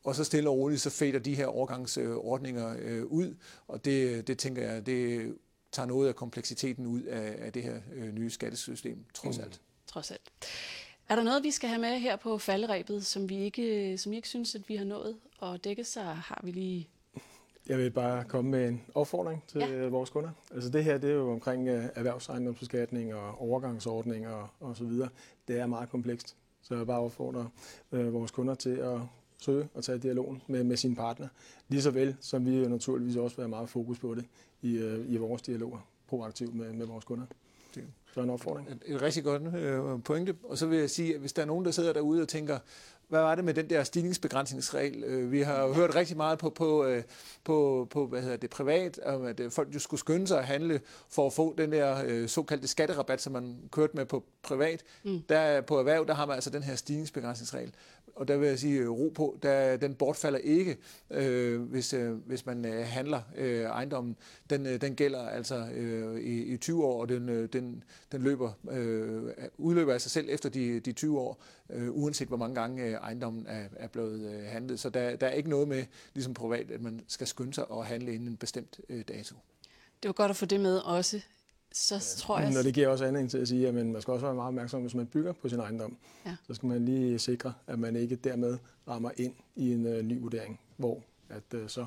[0.04, 3.34] og så stille og roligt, så fader de her overgangsordninger øh, ud,
[3.68, 5.34] og det, det tænker jeg, det
[5.72, 9.60] tager noget af kompleksiteten ud af, af det her øh, nye skattesystem, trods alt.
[9.86, 10.32] trods alt.
[11.08, 14.16] Er der noget, vi skal have med her på falderæbet, som vi ikke, som I
[14.16, 15.16] ikke synes, at vi har nået
[15.52, 16.88] at dække, så har vi lige...
[17.68, 19.82] Jeg vil bare komme med en opfordring til Ja.
[19.82, 19.86] ja.
[19.88, 20.30] vores kunder.
[20.54, 25.08] Altså det her, det er jo omkring øh, erhvervsejendomsbeskatning og overgangsordninger og, og så videre.
[25.48, 27.46] Det er meget komplekst, så jeg bare opfordrer
[27.92, 29.00] øh, vores kunder til at
[29.38, 31.28] søge og tage dialogen med, med sine partner.
[31.68, 34.24] Lige så vel som vi jo naturligvis også vil have meget fokus på det
[34.62, 35.78] i, øh, i vores dialoger
[36.08, 37.26] proaktivt med, med vores kunder.
[37.74, 37.84] Det-
[38.14, 38.68] Så en opfordring.
[38.68, 40.36] Et, et rigtig godt øh, pointe.
[40.42, 42.58] Og så vil jeg sige, at hvis der er nogen, der sidder derude og tænker,
[43.08, 45.04] hvad var det med den der stigningsbegrænsningsregel?
[45.04, 47.02] Øh, vi har jo hørt rigtig meget på, på, øh,
[47.44, 50.44] på, på hvad hedder det, privat, om at øh, folk jo skulle skynde sig at
[50.44, 54.82] handle for at få den der såkaldte skatterabat, som man kørte med på privat.
[55.02, 55.22] Mm.
[55.28, 57.72] Der, på erhverv, der har man altså den her stigningsbegrænsningsregel.
[58.16, 60.76] Og der vil jeg sige, øh, ro på, der, den bortfalder ikke,
[61.10, 64.16] øh, hvis, øh, hvis man øh, handler øh, ejendommen.
[64.50, 68.22] Den, øh, den gælder altså øh, i, i 20 år, og den, øh, den, den
[68.22, 69.22] løber, øh,
[69.58, 72.92] udløber af sig selv efter de, de 20 år, øh, uanset hvor mange gange øh,
[72.92, 74.80] ejendommen er, er blevet øh, handlet.
[74.80, 75.84] Så der, der er ikke noget med,
[76.14, 79.36] ligesom privat, at man skal skynde sig at handle inden en bestemt øh, dato.
[80.02, 81.20] Det var godt at få det med også.
[81.76, 82.50] Så tror jeg...
[82.52, 84.80] Når det giver også anledning til at sige, at man skal også være meget opmærksom,
[84.80, 85.96] hvis man bygger på sin ejendom.
[86.26, 86.36] Ja.
[86.46, 88.58] Så skal man lige sikre, at man ikke dermed
[88.88, 91.86] rammer ind i en øh, ny vurdering, hvor at øh, så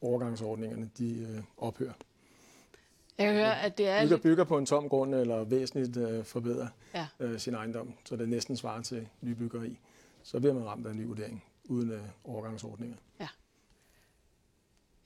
[0.00, 1.92] overgangsordningerne de øh, ophører.
[3.18, 4.02] Jeg kan høre, at det er...
[4.02, 7.06] Bygger, bygger på en tom grund eller væsentligt øh, forbedrer Ja.
[7.20, 9.78] øh, sin ejendom, så det næsten svarer til nybyggeri,
[10.22, 12.96] så bliver man ramt af en ny vurdering uden øh, overgangsordninger.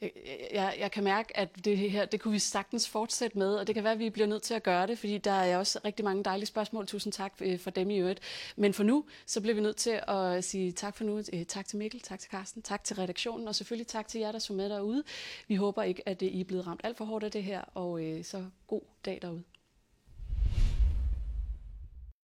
[0.00, 0.10] Jeg,
[0.52, 3.74] jeg, jeg kan mærke, at det her, det kunne vi sagtens fortsætte med, og det
[3.74, 6.04] kan være, at vi bliver nødt til at gøre det, fordi der er også rigtig
[6.04, 6.86] mange dejlige spørgsmål.
[6.86, 8.20] Tusind tak øh, for dem i øvrigt.
[8.56, 11.22] Men for nu, så bliver vi nødt til at sige tak for nu.
[11.48, 14.38] Tak til Mikkel, tak til Carsten, tak til redaktionen, og selvfølgelig tak til jer, der
[14.38, 15.04] så med derude.
[15.48, 18.00] Vi håber ikke, at I er blevet ramt alt for hårdt af det her, og
[18.22, 19.42] så god dag derude.